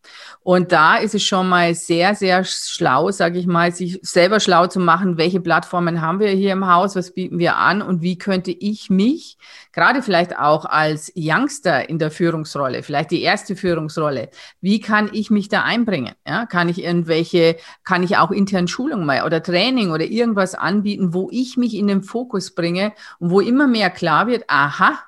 Und 0.42 0.72
da 0.72 0.96
ist 0.96 1.14
es 1.14 1.22
schon 1.22 1.48
mal 1.48 1.74
sehr, 1.74 2.14
sehr 2.14 2.44
schlau, 2.44 3.10
sage 3.10 3.38
ich 3.38 3.46
mal, 3.46 3.72
sich 3.72 3.98
selber 4.02 4.40
schlau 4.40 4.66
zu 4.66 4.80
machen, 4.80 5.18
welche 5.18 5.40
Plattformen 5.40 6.00
haben 6.00 6.18
wir 6.18 6.30
hier 6.30 6.52
im 6.52 6.66
Haus, 6.66 6.96
was 6.96 7.12
bieten 7.12 7.38
wir 7.38 7.56
an 7.56 7.82
und 7.82 8.00
wie 8.00 8.16
könnte 8.16 8.50
ich 8.50 8.88
mich, 8.88 9.36
gerade 9.72 10.02
vielleicht 10.02 10.38
auch 10.38 10.64
als 10.64 11.12
Youngster 11.14 11.88
in 11.88 11.98
der 11.98 12.10
Führungsrolle, 12.10 12.82
vielleicht 12.82 13.10
die 13.10 13.22
erste 13.22 13.54
Führungsrolle, 13.54 14.30
wie 14.60 14.80
kann 14.80 15.10
ich 15.12 15.30
mich 15.30 15.48
da 15.48 15.62
einbringen? 15.62 16.14
Ja, 16.26 16.46
kann 16.46 16.68
ich 16.70 16.82
irgendwelche, 16.82 17.56
kann 17.84 18.02
ich 18.02 18.16
auch 18.16 18.30
intern 18.30 18.66
Schulung 18.66 19.04
mal 19.04 19.24
oder 19.24 19.42
Training 19.42 19.90
oder 19.90 20.04
irgendwas 20.04 20.54
anbieten, 20.54 21.12
wo 21.12 21.28
ich 21.30 21.56
mich 21.58 21.74
in 21.74 21.86
den 21.86 22.02
Fokus 22.02 22.54
bringe 22.54 22.92
und 23.18 23.30
wo 23.30 23.40
immer 23.40 23.66
mehr 23.66 23.90
klar 23.90 24.26
wird, 24.26 24.44
aha, 24.48 24.98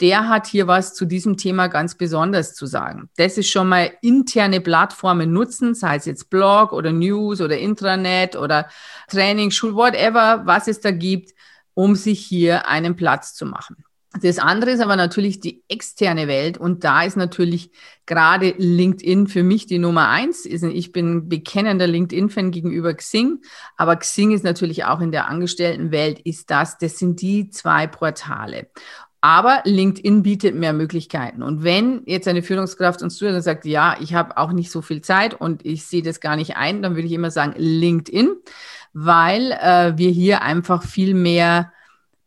der 0.00 0.28
hat 0.28 0.46
hier 0.46 0.66
was 0.66 0.94
zu 0.94 1.06
diesem 1.06 1.36
Thema 1.36 1.68
ganz 1.68 1.94
besonders 1.94 2.54
zu 2.54 2.66
sagen. 2.66 3.08
Das 3.16 3.38
ist 3.38 3.48
schon 3.48 3.68
mal 3.68 3.90
interne 4.02 4.60
Plattformen 4.60 5.32
nutzen, 5.32 5.74
sei 5.74 5.96
es 5.96 6.04
jetzt 6.04 6.30
Blog 6.30 6.72
oder 6.72 6.92
News 6.92 7.40
oder 7.40 7.58
Intranet 7.58 8.36
oder 8.36 8.68
Training, 9.08 9.50
Schul, 9.50 9.74
whatever, 9.74 10.42
was 10.44 10.68
es 10.68 10.80
da 10.80 10.90
gibt, 10.90 11.32
um 11.74 11.94
sich 11.94 12.20
hier 12.20 12.68
einen 12.68 12.96
Platz 12.96 13.34
zu 13.34 13.46
machen. 13.46 13.84
Das 14.22 14.38
andere 14.38 14.70
ist 14.70 14.80
aber 14.80 14.96
natürlich 14.96 15.40
die 15.40 15.62
externe 15.68 16.26
Welt 16.28 16.58
und 16.58 16.84
da 16.84 17.02
ist 17.02 17.16
natürlich 17.16 17.70
gerade 18.06 18.54
LinkedIn 18.56 19.26
für 19.26 19.42
mich 19.42 19.66
die 19.66 19.78
Nummer 19.78 20.08
eins. 20.08 20.46
Ich 20.46 20.92
bin 20.92 21.28
bekennender 21.28 21.86
LinkedIn-Fan 21.86 22.50
gegenüber 22.50 22.94
Xing, 22.94 23.42
aber 23.76 23.96
Xing 23.96 24.30
ist 24.32 24.44
natürlich 24.44 24.84
auch 24.84 25.00
in 25.00 25.12
der 25.12 25.28
Angestelltenwelt 25.28 26.20
ist 26.20 26.50
das, 26.50 26.78
das 26.78 26.98
sind 26.98 27.20
die 27.20 27.50
zwei 27.50 27.86
Portale. 27.86 28.68
Aber 29.26 29.62
LinkedIn 29.64 30.22
bietet 30.22 30.54
mehr 30.54 30.72
Möglichkeiten. 30.72 31.42
Und 31.42 31.64
wenn 31.64 32.02
jetzt 32.06 32.28
eine 32.28 32.42
Führungskraft 32.42 33.02
uns 33.02 33.16
zuhört 33.16 33.34
und 33.34 33.42
sagt, 33.42 33.64
ja, 33.64 33.96
ich 34.00 34.14
habe 34.14 34.36
auch 34.36 34.52
nicht 34.52 34.70
so 34.70 34.82
viel 34.82 35.00
Zeit 35.00 35.34
und 35.34 35.66
ich 35.66 35.84
sehe 35.84 36.02
das 36.02 36.20
gar 36.20 36.36
nicht 36.36 36.56
ein, 36.56 36.80
dann 36.80 36.94
würde 36.94 37.08
ich 37.08 37.12
immer 37.12 37.32
sagen 37.32 37.54
LinkedIn, 37.56 38.36
weil 38.92 39.50
äh, 39.50 39.94
wir 39.96 40.10
hier 40.10 40.42
einfach 40.42 40.84
viel 40.84 41.14
mehr 41.14 41.72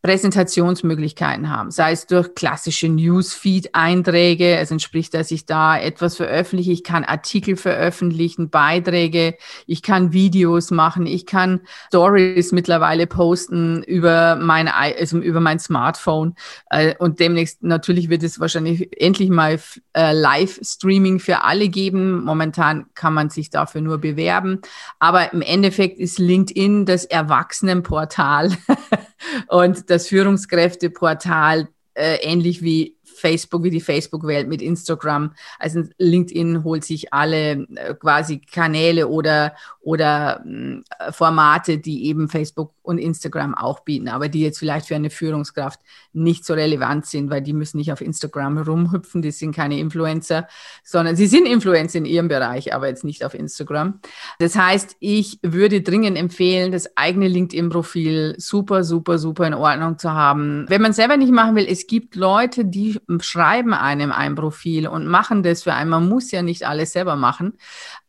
Präsentationsmöglichkeiten 0.01 1.49
haben, 1.49 1.71
sei 1.71 1.91
es 1.91 2.07
durch 2.07 2.33
klassische 2.33 2.87
Newsfeed-Einträge, 2.87 4.57
es 4.57 4.71
entspricht, 4.71 5.13
dass 5.13 5.29
ich 5.29 5.45
da 5.45 5.77
etwas 5.77 6.15
veröffentliche, 6.15 6.71
ich 6.71 6.85
kann 6.85 7.03
Artikel 7.03 7.57
veröffentlichen, 7.57 8.49
Beiträge, 8.49 9.35
ich 9.67 9.81
kann 9.81 10.13
Videos 10.13 10.71
machen, 10.71 11.05
ich 11.05 11.25
kann 11.25 11.61
Stories 11.87 12.53
mittlerweile 12.53 13.07
posten 13.07 13.83
über 13.83 14.37
mein, 14.37 14.69
also 14.69 15.17
über 15.17 15.41
mein 15.41 15.59
Smartphone 15.59 16.35
äh, 16.69 16.95
und 16.97 17.19
demnächst 17.19 17.61
natürlich 17.61 18.09
wird 18.09 18.23
es 18.23 18.39
wahrscheinlich 18.39 19.01
endlich 19.01 19.29
mal 19.29 19.59
äh, 19.93 20.13
Live-Streaming 20.13 21.19
für 21.19 21.43
alle 21.43 21.67
geben. 21.67 22.23
Momentan 22.23 22.85
kann 22.93 23.13
man 23.13 23.29
sich 23.29 23.49
dafür 23.49 23.81
nur 23.81 23.97
bewerben, 23.97 24.61
aber 24.99 25.33
im 25.33 25.41
Endeffekt 25.41 25.99
ist 25.99 26.19
LinkedIn 26.19 26.85
das 26.85 27.03
Erwachsenenportal 27.03 28.51
und 29.47 29.89
das 29.89 30.07
Führungskräfteportal, 30.07 31.67
äh, 31.93 32.17
ähnlich 32.21 32.61
wie 32.61 32.95
Facebook, 33.19 33.63
wie 33.63 33.69
die 33.69 33.81
Facebook-Welt 33.81 34.47
mit 34.47 34.61
Instagram. 34.61 35.33
Also 35.59 35.83
LinkedIn 35.97 36.63
holt 36.63 36.85
sich 36.85 37.13
alle 37.13 37.67
äh, 37.75 37.93
quasi 37.95 38.39
Kanäle 38.39 39.07
oder, 39.07 39.55
oder 39.81 40.43
äh, 40.45 41.11
Formate, 41.11 41.77
die 41.77 42.05
eben 42.05 42.27
Facebook 42.27 42.73
und 42.81 42.97
Instagram 42.97 43.55
auch 43.55 43.81
bieten, 43.81 44.09
aber 44.09 44.27
die 44.27 44.41
jetzt 44.41 44.59
vielleicht 44.59 44.87
für 44.87 44.95
eine 44.95 45.09
Führungskraft 45.09 45.79
nicht 46.11 46.43
so 46.43 46.53
relevant 46.53 47.05
sind, 47.05 47.29
weil 47.29 47.41
die 47.41 47.53
müssen 47.53 47.77
nicht 47.77 47.91
auf 47.91 48.01
Instagram 48.01 48.57
rumhüpfen, 48.57 49.21
die 49.21 49.31
sind 49.31 49.55
keine 49.55 49.79
Influencer, 49.79 50.47
sondern 50.83 51.15
sie 51.15 51.27
sind 51.27 51.47
Influencer 51.47 51.99
in 51.99 52.05
ihrem 52.05 52.27
Bereich, 52.27 52.73
aber 52.73 52.87
jetzt 52.87 53.03
nicht 53.03 53.23
auf 53.23 53.33
Instagram. 53.33 53.99
Das 54.39 54.55
heißt, 54.55 54.97
ich 54.99 55.39
würde 55.43 55.81
dringend 55.81 56.17
empfehlen, 56.17 56.71
das 56.71 56.97
eigene 56.97 57.27
LinkedIn-Profil 57.27 58.35
super, 58.37 58.83
super, 58.83 59.17
super 59.17 59.47
in 59.47 59.53
Ordnung 59.53 59.97
zu 59.97 60.11
haben. 60.11 60.65
Wenn 60.67 60.81
man 60.81 60.93
selber 60.93 61.15
nicht 61.15 61.31
machen 61.31 61.55
will, 61.55 61.67
es 61.69 61.87
gibt 61.87 62.15
Leute, 62.15 62.65
die 62.65 62.99
schreiben 63.21 63.73
einem 63.73 64.11
ein 64.11 64.35
Profil 64.35 64.87
und 64.87 65.07
machen 65.07 65.43
das 65.43 65.63
für 65.63 65.73
einen. 65.73 65.89
Man 65.89 66.09
muss 66.09 66.31
ja 66.31 66.41
nicht 66.41 66.67
alles 66.67 66.91
selber 66.91 67.15
machen, 67.15 67.53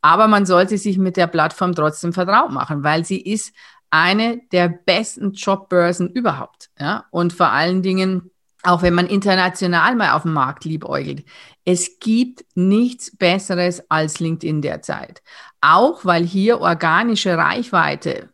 aber 0.02 0.28
man 0.28 0.46
sollte 0.46 0.78
sich 0.78 0.98
mit 0.98 1.16
der 1.16 1.26
Plattform 1.26 1.74
trotzdem 1.74 2.12
vertraut 2.12 2.50
machen, 2.50 2.82
weil 2.84 3.04
sie 3.04 3.20
ist 3.20 3.52
eine 3.90 4.40
der 4.52 4.68
besten 4.68 5.32
Jobbörsen 5.32 6.10
überhaupt. 6.10 6.70
Ja? 6.78 7.06
Und 7.10 7.32
vor 7.32 7.50
allen 7.50 7.82
Dingen, 7.82 8.30
auch 8.62 8.82
wenn 8.82 8.94
man 8.94 9.06
international 9.06 9.96
mal 9.96 10.12
auf 10.12 10.22
dem 10.22 10.32
Markt 10.32 10.64
liebäugelt, 10.64 11.24
es 11.64 11.98
gibt 11.98 12.44
nichts 12.54 13.16
Besseres 13.16 13.82
als 13.90 14.20
LinkedIn 14.20 14.62
derzeit. 14.62 15.22
Auch 15.60 16.04
weil 16.04 16.24
hier 16.24 16.60
organische 16.60 17.36
Reichweite 17.36 18.30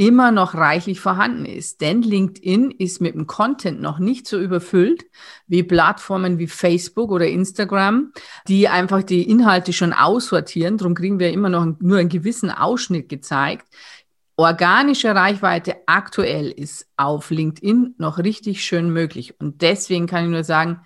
immer 0.00 0.30
noch 0.30 0.54
reichlich 0.54 0.98
vorhanden 0.98 1.44
ist. 1.44 1.82
Denn 1.82 2.00
LinkedIn 2.00 2.70
ist 2.70 3.02
mit 3.02 3.14
dem 3.14 3.26
Content 3.26 3.82
noch 3.82 3.98
nicht 3.98 4.26
so 4.26 4.40
überfüllt 4.40 5.04
wie 5.46 5.62
Plattformen 5.62 6.38
wie 6.38 6.46
Facebook 6.46 7.10
oder 7.10 7.26
Instagram, 7.26 8.10
die 8.48 8.66
einfach 8.66 9.02
die 9.02 9.28
Inhalte 9.28 9.74
schon 9.74 9.92
aussortieren. 9.92 10.78
Darum 10.78 10.94
kriegen 10.94 11.18
wir 11.18 11.30
immer 11.30 11.50
noch 11.50 11.66
nur 11.80 11.98
einen 11.98 12.08
gewissen 12.08 12.50
Ausschnitt 12.50 13.10
gezeigt. 13.10 13.68
Organische 14.36 15.14
Reichweite 15.14 15.76
aktuell 15.84 16.50
ist 16.50 16.86
auf 16.96 17.30
LinkedIn 17.30 17.96
noch 17.98 18.16
richtig 18.16 18.64
schön 18.64 18.90
möglich. 18.94 19.38
Und 19.38 19.60
deswegen 19.60 20.06
kann 20.06 20.24
ich 20.24 20.30
nur 20.30 20.44
sagen, 20.44 20.80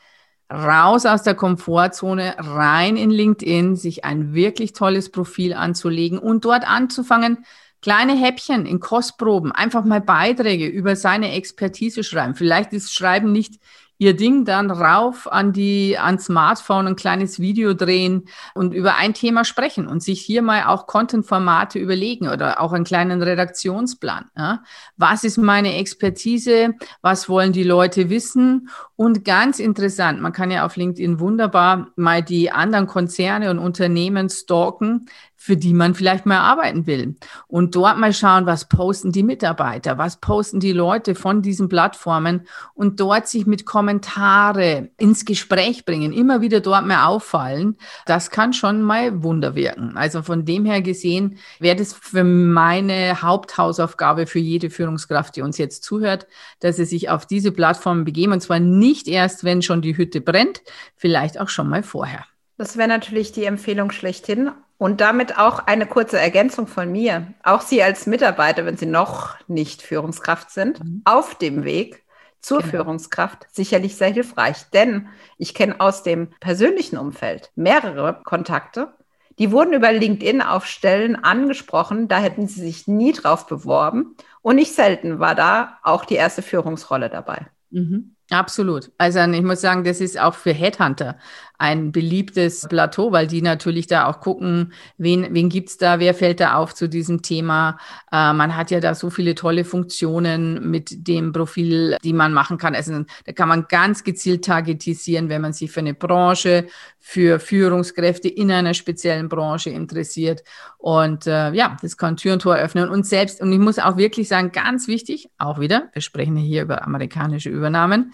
raus 0.52 1.06
aus 1.06 1.22
der 1.22 1.36
Komfortzone, 1.36 2.34
rein 2.38 2.96
in 2.96 3.10
LinkedIn, 3.10 3.76
sich 3.76 4.04
ein 4.04 4.34
wirklich 4.34 4.72
tolles 4.72 5.12
Profil 5.12 5.52
anzulegen 5.52 6.18
und 6.18 6.44
dort 6.44 6.68
anzufangen, 6.68 7.44
kleine 7.84 8.16
Häppchen 8.16 8.64
in 8.64 8.80
Kostproben, 8.80 9.52
einfach 9.52 9.84
mal 9.84 10.00
Beiträge 10.00 10.66
über 10.66 10.96
seine 10.96 11.32
Expertise 11.32 12.02
schreiben. 12.02 12.34
Vielleicht 12.34 12.72
ist 12.72 12.94
Schreiben 12.94 13.30
nicht 13.30 13.60
ihr 13.98 14.16
Ding 14.16 14.46
dann 14.46 14.70
rauf 14.70 15.30
an 15.30 15.52
die, 15.52 15.98
an 15.98 16.18
Smartphone 16.18 16.86
ein 16.88 16.96
kleines 16.96 17.40
Video 17.40 17.74
drehen 17.74 18.24
und 18.54 18.72
über 18.72 18.96
ein 18.96 19.12
Thema 19.12 19.44
sprechen 19.44 19.86
und 19.86 20.02
sich 20.02 20.22
hier 20.22 20.40
mal 20.40 20.64
auch 20.64 20.86
Content-Formate 20.86 21.78
überlegen 21.78 22.28
oder 22.28 22.60
auch 22.60 22.72
einen 22.72 22.84
kleinen 22.84 23.22
Redaktionsplan. 23.22 24.30
Ja? 24.36 24.62
Was 24.96 25.22
ist 25.22 25.36
meine 25.36 25.76
Expertise? 25.76 26.74
Was 27.02 27.28
wollen 27.28 27.52
die 27.52 27.64
Leute 27.64 28.08
wissen? 28.08 28.70
Und 28.96 29.26
ganz 29.26 29.58
interessant, 29.58 30.22
man 30.22 30.32
kann 30.32 30.50
ja 30.50 30.64
auf 30.64 30.76
LinkedIn 30.76 31.20
wunderbar 31.20 31.88
mal 31.96 32.22
die 32.22 32.50
anderen 32.50 32.86
Konzerne 32.86 33.50
und 33.50 33.58
Unternehmen 33.58 34.30
stalken, 34.30 35.06
für 35.44 35.58
die 35.58 35.74
man 35.74 35.94
vielleicht 35.94 36.24
mal 36.24 36.38
arbeiten 36.38 36.86
will. 36.86 37.16
Und 37.48 37.74
dort 37.74 37.98
mal 37.98 38.14
schauen, 38.14 38.46
was 38.46 38.66
posten 38.66 39.12
die 39.12 39.22
Mitarbeiter, 39.22 39.98
was 39.98 40.16
posten 40.16 40.58
die 40.58 40.72
Leute 40.72 41.14
von 41.14 41.42
diesen 41.42 41.68
Plattformen 41.68 42.46
und 42.72 42.98
dort 42.98 43.28
sich 43.28 43.44
mit 43.44 43.66
Kommentare 43.66 44.88
ins 44.96 45.26
Gespräch 45.26 45.84
bringen, 45.84 46.14
immer 46.14 46.40
wieder 46.40 46.60
dort 46.60 46.86
mal 46.86 47.04
auffallen. 47.04 47.76
Das 48.06 48.30
kann 48.30 48.54
schon 48.54 48.80
mal 48.80 49.22
Wunder 49.22 49.54
wirken. 49.54 49.98
Also 49.98 50.22
von 50.22 50.46
dem 50.46 50.64
her 50.64 50.80
gesehen 50.80 51.36
wäre 51.58 51.76
das 51.76 51.92
für 51.92 52.24
meine 52.24 53.20
Haupthausaufgabe 53.20 54.26
für 54.26 54.38
jede 54.38 54.70
Führungskraft, 54.70 55.36
die 55.36 55.42
uns 55.42 55.58
jetzt 55.58 55.84
zuhört, 55.84 56.26
dass 56.60 56.76
sie 56.76 56.86
sich 56.86 57.10
auf 57.10 57.26
diese 57.26 57.52
Plattformen 57.52 58.06
begeben 58.06 58.32
und 58.32 58.40
zwar 58.40 58.60
nicht 58.60 59.08
erst, 59.08 59.44
wenn 59.44 59.60
schon 59.60 59.82
die 59.82 59.98
Hütte 59.98 60.22
brennt, 60.22 60.62
vielleicht 60.96 61.38
auch 61.38 61.50
schon 61.50 61.68
mal 61.68 61.82
vorher. 61.82 62.24
Das 62.56 62.78
wäre 62.78 62.88
natürlich 62.88 63.32
die 63.32 63.44
Empfehlung 63.44 63.90
schlechthin. 63.90 64.52
Und 64.84 65.00
damit 65.00 65.38
auch 65.38 65.60
eine 65.60 65.86
kurze 65.86 66.20
Ergänzung 66.20 66.66
von 66.66 66.92
mir. 66.92 67.32
Auch 67.42 67.62
Sie 67.62 67.82
als 67.82 68.04
Mitarbeiter, 68.06 68.66
wenn 68.66 68.76
Sie 68.76 68.84
noch 68.84 69.34
nicht 69.48 69.80
Führungskraft 69.80 70.50
sind, 70.50 70.84
mhm. 70.84 71.00
auf 71.06 71.36
dem 71.36 71.64
Weg 71.64 72.04
zur 72.42 72.58
genau. 72.58 72.70
Führungskraft 72.70 73.46
sicherlich 73.50 73.96
sehr 73.96 74.10
hilfreich. 74.10 74.68
Denn 74.74 75.08
ich 75.38 75.54
kenne 75.54 75.80
aus 75.80 76.02
dem 76.02 76.28
persönlichen 76.38 76.98
Umfeld 76.98 77.50
mehrere 77.54 78.20
Kontakte, 78.24 78.92
die 79.38 79.52
wurden 79.52 79.72
über 79.72 79.90
LinkedIn 79.90 80.42
auf 80.42 80.66
Stellen 80.66 81.16
angesprochen, 81.16 82.06
da 82.06 82.18
hätten 82.18 82.46
sie 82.46 82.60
sich 82.60 82.86
nie 82.86 83.12
drauf 83.12 83.46
beworben. 83.46 84.14
Und 84.42 84.56
nicht 84.56 84.74
selten 84.74 85.18
war 85.18 85.34
da 85.34 85.78
auch 85.82 86.04
die 86.04 86.16
erste 86.16 86.42
Führungsrolle 86.42 87.08
dabei. 87.08 87.46
Mhm. 87.70 88.14
Absolut. 88.30 88.90
Also 88.98 89.20
ich 89.20 89.42
muss 89.42 89.60
sagen, 89.60 89.84
das 89.84 90.00
ist 90.00 90.18
auch 90.18 90.34
für 90.34 90.52
Headhunter 90.52 91.16
ein 91.58 91.92
beliebtes 91.92 92.66
Plateau, 92.68 93.12
weil 93.12 93.26
die 93.26 93.40
natürlich 93.40 93.86
da 93.86 94.06
auch 94.06 94.20
gucken, 94.20 94.72
wen, 94.98 95.32
wen 95.32 95.48
gibt's 95.48 95.76
da, 95.76 96.00
wer 96.00 96.14
fällt 96.14 96.40
da 96.40 96.56
auf 96.56 96.74
zu 96.74 96.88
diesem 96.88 97.22
Thema. 97.22 97.78
Äh, 98.10 98.32
man 98.32 98.56
hat 98.56 98.70
ja 98.70 98.80
da 98.80 98.94
so 98.94 99.08
viele 99.08 99.34
tolle 99.34 99.64
Funktionen 99.64 100.70
mit 100.70 101.06
dem 101.06 101.32
Profil, 101.32 101.96
die 102.02 102.12
man 102.12 102.32
machen 102.32 102.58
kann. 102.58 102.74
Also 102.74 103.04
da 103.24 103.32
kann 103.32 103.48
man 103.48 103.66
ganz 103.68 104.02
gezielt 104.02 104.44
targetisieren, 104.44 105.28
wenn 105.28 105.42
man 105.42 105.52
sich 105.52 105.70
für 105.70 105.80
eine 105.80 105.94
Branche, 105.94 106.66
für 106.98 107.38
Führungskräfte 107.38 108.28
in 108.28 108.50
einer 108.50 108.74
speziellen 108.74 109.28
Branche 109.28 109.70
interessiert. 109.70 110.42
Und 110.78 111.26
äh, 111.26 111.52
ja, 111.52 111.76
das 111.82 111.96
kann 111.96 112.16
Tür 112.16 112.32
und 112.32 112.42
Tor 112.42 112.56
öffnen. 112.56 112.88
Und 112.88 113.06
selbst, 113.06 113.40
und 113.40 113.52
ich 113.52 113.58
muss 113.58 113.78
auch 113.78 113.96
wirklich 113.96 114.26
sagen, 114.26 114.50
ganz 114.50 114.88
wichtig, 114.88 115.28
auch 115.38 115.60
wieder, 115.60 115.90
wir 115.92 116.02
sprechen 116.02 116.36
hier 116.36 116.62
über 116.62 116.82
amerikanische 116.82 117.50
Übernahmen, 117.50 118.12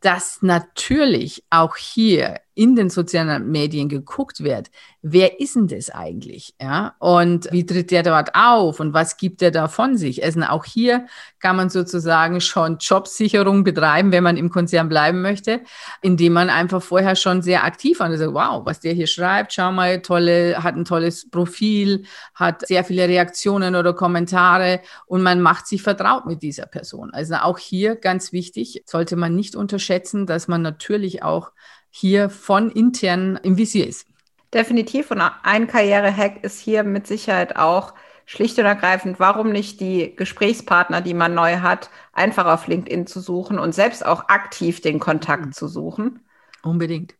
dass 0.00 0.42
natürlich 0.42 1.44
auch 1.50 1.76
hier 1.76 2.40
in 2.56 2.74
den 2.74 2.88
sozialen 2.88 3.50
Medien 3.50 3.88
geguckt 3.90 4.42
wird, 4.42 4.70
wer 5.02 5.40
ist 5.40 5.56
denn 5.56 5.68
das 5.68 5.90
eigentlich? 5.90 6.54
Ja, 6.60 6.96
und 6.98 7.52
wie 7.52 7.66
tritt 7.66 7.90
der 7.90 8.02
dort 8.02 8.30
auf 8.34 8.80
und 8.80 8.94
was 8.94 9.18
gibt 9.18 9.42
er 9.42 9.50
da 9.50 9.68
von 9.68 9.96
sich? 9.98 10.24
Also 10.24 10.40
auch 10.40 10.64
hier 10.64 11.06
kann 11.38 11.56
man 11.56 11.68
sozusagen 11.68 12.40
schon 12.40 12.78
Jobsicherung 12.78 13.62
betreiben, 13.62 14.10
wenn 14.10 14.24
man 14.24 14.38
im 14.38 14.48
Konzern 14.48 14.88
bleiben 14.88 15.20
möchte, 15.20 15.60
indem 16.00 16.32
man 16.32 16.48
einfach 16.48 16.82
vorher 16.82 17.14
schon 17.14 17.42
sehr 17.42 17.62
aktiv 17.62 18.00
war. 18.00 18.06
Also, 18.06 18.32
wow, 18.32 18.64
was 18.64 18.80
der 18.80 18.94
hier 18.94 19.06
schreibt, 19.06 19.52
schau 19.52 19.70
mal, 19.70 20.00
tolle, 20.00 20.62
hat 20.62 20.76
ein 20.76 20.86
tolles 20.86 21.28
Profil, 21.28 22.04
hat 22.34 22.66
sehr 22.66 22.82
viele 22.82 23.06
Reaktionen 23.06 23.76
oder 23.76 23.92
Kommentare 23.92 24.80
und 25.04 25.22
man 25.22 25.42
macht 25.42 25.66
sich 25.66 25.82
vertraut 25.82 26.24
mit 26.24 26.42
dieser 26.42 26.66
Person. 26.66 27.10
Also 27.12 27.34
auch 27.34 27.58
hier 27.58 27.96
ganz 27.96 28.32
wichtig, 28.32 28.82
sollte 28.86 29.16
man 29.16 29.36
nicht 29.36 29.54
unterschätzen, 29.54 30.26
dass 30.26 30.48
man 30.48 30.62
natürlich 30.62 31.22
auch 31.22 31.52
hier 31.98 32.28
von 32.28 32.70
intern 32.70 33.40
im 33.42 33.56
Visier 33.56 33.86
ist. 33.86 34.06
Definitiv. 34.52 35.10
Und 35.10 35.22
ein 35.42 35.66
Karrierehack 35.66 36.44
ist 36.44 36.60
hier 36.60 36.84
mit 36.84 37.06
Sicherheit 37.06 37.56
auch 37.56 37.94
schlicht 38.26 38.58
und 38.58 38.66
ergreifend, 38.66 39.18
warum 39.18 39.50
nicht 39.50 39.80
die 39.80 40.14
Gesprächspartner, 40.14 41.00
die 41.00 41.14
man 41.14 41.32
neu 41.32 41.60
hat, 41.60 41.88
einfach 42.12 42.44
auf 42.44 42.66
LinkedIn 42.66 43.06
zu 43.06 43.20
suchen 43.20 43.58
und 43.58 43.74
selbst 43.74 44.04
auch 44.04 44.28
aktiv 44.28 44.82
den 44.82 44.98
Kontakt 44.98 45.46
mhm. 45.46 45.52
zu 45.52 45.68
suchen. 45.68 46.20
Unbedingt. 46.62 47.14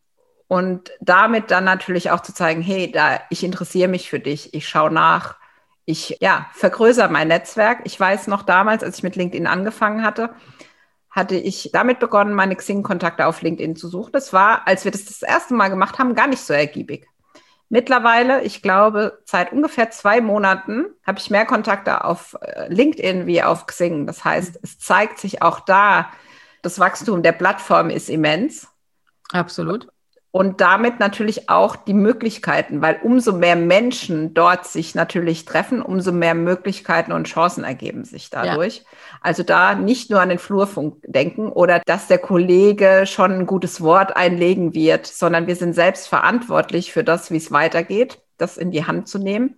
Und 0.46 0.90
damit 1.00 1.50
dann 1.50 1.64
natürlich 1.64 2.10
auch 2.10 2.20
zu 2.20 2.34
zeigen, 2.34 2.60
hey, 2.60 2.92
da, 2.92 3.20
ich 3.30 3.44
interessiere 3.44 3.88
mich 3.88 4.10
für 4.10 4.20
dich, 4.20 4.52
ich 4.52 4.68
schaue 4.68 4.92
nach, 4.92 5.36
ich 5.86 6.18
ja, 6.20 6.50
vergrößere 6.52 7.08
mein 7.08 7.28
Netzwerk. 7.28 7.80
Ich 7.84 7.98
weiß 7.98 8.26
noch 8.26 8.42
damals, 8.42 8.82
als 8.82 8.98
ich 8.98 9.02
mit 9.04 9.16
LinkedIn 9.16 9.46
angefangen 9.46 10.02
hatte, 10.02 10.34
hatte 11.16 11.34
ich 11.34 11.70
damit 11.72 11.98
begonnen, 11.98 12.34
meine 12.34 12.54
Xing-Kontakte 12.54 13.26
auf 13.26 13.42
LinkedIn 13.42 13.74
zu 13.74 13.88
suchen. 13.88 14.12
Das 14.12 14.32
war, 14.32 14.68
als 14.68 14.84
wir 14.84 14.92
das 14.92 15.06
das 15.06 15.22
erste 15.22 15.54
Mal 15.54 15.68
gemacht 15.68 15.98
haben, 15.98 16.14
gar 16.14 16.26
nicht 16.26 16.42
so 16.42 16.52
ergiebig. 16.52 17.08
Mittlerweile, 17.68 18.44
ich 18.44 18.62
glaube, 18.62 19.18
seit 19.24 19.50
ungefähr 19.50 19.90
zwei 19.90 20.20
Monaten 20.20 20.84
habe 21.04 21.18
ich 21.18 21.30
mehr 21.30 21.46
Kontakte 21.46 22.04
auf 22.04 22.36
äh, 22.40 22.72
LinkedIn 22.72 23.26
wie 23.26 23.42
auf 23.42 23.66
Xing. 23.66 24.06
Das 24.06 24.24
heißt, 24.24 24.60
es 24.62 24.78
zeigt 24.78 25.18
sich 25.18 25.42
auch 25.42 25.60
da, 25.60 26.12
das 26.62 26.78
Wachstum 26.78 27.22
der 27.22 27.32
Plattform 27.32 27.90
ist 27.90 28.08
immens. 28.08 28.68
Absolut 29.32 29.88
und 30.36 30.60
damit 30.60 31.00
natürlich 31.00 31.48
auch 31.48 31.76
die 31.76 31.94
Möglichkeiten, 31.94 32.82
weil 32.82 33.00
umso 33.02 33.32
mehr 33.32 33.56
Menschen 33.56 34.34
dort 34.34 34.66
sich 34.66 34.94
natürlich 34.94 35.46
treffen, 35.46 35.80
umso 35.80 36.12
mehr 36.12 36.34
Möglichkeiten 36.34 37.10
und 37.12 37.26
Chancen 37.26 37.64
ergeben 37.64 38.04
sich 38.04 38.28
dadurch. 38.28 38.76
Ja. 38.76 38.84
Also 39.22 39.42
da 39.42 39.74
nicht 39.74 40.10
nur 40.10 40.20
an 40.20 40.28
den 40.28 40.38
Flurfunk 40.38 40.98
denken 41.06 41.48
oder 41.48 41.80
dass 41.86 42.08
der 42.08 42.18
Kollege 42.18 43.04
schon 43.06 43.32
ein 43.32 43.46
gutes 43.46 43.80
Wort 43.80 44.14
einlegen 44.14 44.74
wird, 44.74 45.06
sondern 45.06 45.46
wir 45.46 45.56
sind 45.56 45.72
selbst 45.72 46.06
verantwortlich 46.06 46.92
für 46.92 47.02
das, 47.02 47.30
wie 47.30 47.38
es 47.38 47.50
weitergeht, 47.50 48.18
das 48.36 48.58
in 48.58 48.70
die 48.70 48.86
Hand 48.86 49.08
zu 49.08 49.18
nehmen. 49.18 49.56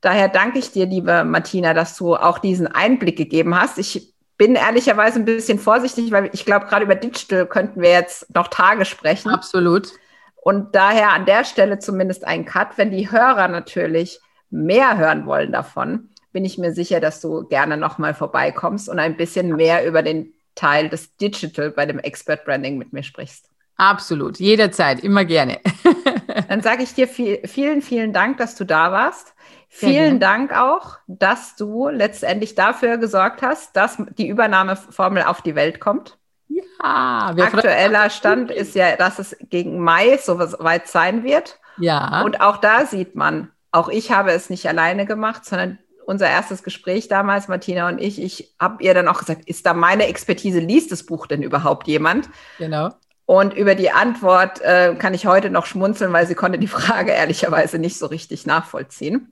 Daher 0.00 0.28
danke 0.28 0.58
ich 0.58 0.72
dir, 0.72 0.86
liebe 0.86 1.24
Martina, 1.24 1.74
dass 1.74 1.94
du 1.94 2.16
auch 2.16 2.38
diesen 2.38 2.68
Einblick 2.68 3.18
gegeben 3.18 3.54
hast. 3.60 3.76
Ich 3.76 4.14
bin 4.38 4.54
ehrlicherweise 4.54 5.18
ein 5.18 5.26
bisschen 5.26 5.58
vorsichtig, 5.58 6.10
weil 6.10 6.30
ich 6.32 6.46
glaube, 6.46 6.64
gerade 6.64 6.86
über 6.86 6.94
Digital 6.94 7.44
könnten 7.44 7.82
wir 7.82 7.90
jetzt 7.90 8.34
noch 8.34 8.48
Tage 8.48 8.86
sprechen. 8.86 9.28
Absolut. 9.28 9.92
Und 10.46 10.76
daher 10.76 11.10
an 11.10 11.26
der 11.26 11.42
Stelle 11.42 11.80
zumindest 11.80 12.24
ein 12.24 12.44
Cut. 12.44 12.78
Wenn 12.78 12.92
die 12.92 13.10
Hörer 13.10 13.48
natürlich 13.48 14.20
mehr 14.48 14.96
hören 14.96 15.26
wollen 15.26 15.50
davon, 15.50 16.10
bin 16.30 16.44
ich 16.44 16.56
mir 16.56 16.72
sicher, 16.72 17.00
dass 17.00 17.20
du 17.20 17.48
gerne 17.48 17.76
nochmal 17.76 18.14
vorbeikommst 18.14 18.88
und 18.88 19.00
ein 19.00 19.16
bisschen 19.16 19.56
mehr 19.56 19.84
über 19.84 20.04
den 20.04 20.34
Teil 20.54 20.88
des 20.88 21.16
Digital 21.16 21.72
bei 21.72 21.84
dem 21.84 21.98
Expert 21.98 22.44
Branding 22.44 22.78
mit 22.78 22.92
mir 22.92 23.02
sprichst. 23.02 23.50
Absolut, 23.74 24.38
jederzeit, 24.38 25.00
immer 25.02 25.24
gerne. 25.24 25.58
Dann 26.48 26.60
sage 26.62 26.84
ich 26.84 26.94
dir 26.94 27.08
viel, 27.08 27.40
vielen, 27.44 27.82
vielen 27.82 28.12
Dank, 28.12 28.36
dass 28.36 28.54
du 28.54 28.62
da 28.62 28.92
warst. 28.92 29.34
Vielen 29.68 30.20
Dank 30.20 30.56
auch, 30.56 30.98
dass 31.08 31.56
du 31.56 31.88
letztendlich 31.88 32.54
dafür 32.54 32.98
gesorgt 32.98 33.42
hast, 33.42 33.74
dass 33.74 34.00
die 34.16 34.28
Übernahmeformel 34.28 35.24
auf 35.24 35.42
die 35.42 35.56
Welt 35.56 35.80
kommt. 35.80 36.18
Ja, 36.82 37.34
aktueller 37.36 38.10
Stand 38.10 38.50
ist 38.50 38.74
ja, 38.74 38.96
dass 38.96 39.18
es 39.18 39.36
gegen 39.50 39.80
Mai 39.80 40.18
so 40.18 40.38
weit 40.38 40.88
sein 40.88 41.24
wird. 41.24 41.58
Ja. 41.78 42.22
Und 42.22 42.40
auch 42.40 42.58
da 42.58 42.86
sieht 42.86 43.14
man, 43.14 43.50
auch 43.72 43.88
ich 43.88 44.10
habe 44.10 44.32
es 44.32 44.50
nicht 44.50 44.68
alleine 44.68 45.06
gemacht, 45.06 45.44
sondern 45.44 45.78
unser 46.06 46.28
erstes 46.28 46.62
Gespräch 46.62 47.08
damals, 47.08 47.48
Martina 47.48 47.88
und 47.88 48.00
ich, 48.00 48.22
ich 48.22 48.54
habe 48.60 48.82
ihr 48.82 48.94
dann 48.94 49.08
auch 49.08 49.18
gesagt, 49.18 49.48
ist 49.48 49.66
da 49.66 49.74
meine 49.74 50.06
Expertise, 50.06 50.60
liest 50.60 50.92
das 50.92 51.04
Buch 51.04 51.26
denn 51.26 51.42
überhaupt 51.42 51.88
jemand? 51.88 52.28
Genau. 52.58 52.90
Und 53.26 53.54
über 53.54 53.74
die 53.74 53.90
Antwort 53.90 54.60
äh, 54.60 54.94
kann 54.96 55.12
ich 55.12 55.26
heute 55.26 55.50
noch 55.50 55.66
schmunzeln, 55.66 56.12
weil 56.12 56.28
sie 56.28 56.36
konnte 56.36 56.58
die 56.58 56.68
Frage 56.68 57.10
ehrlicherweise 57.10 57.78
nicht 57.78 57.98
so 57.98 58.06
richtig 58.06 58.46
nachvollziehen. 58.46 59.30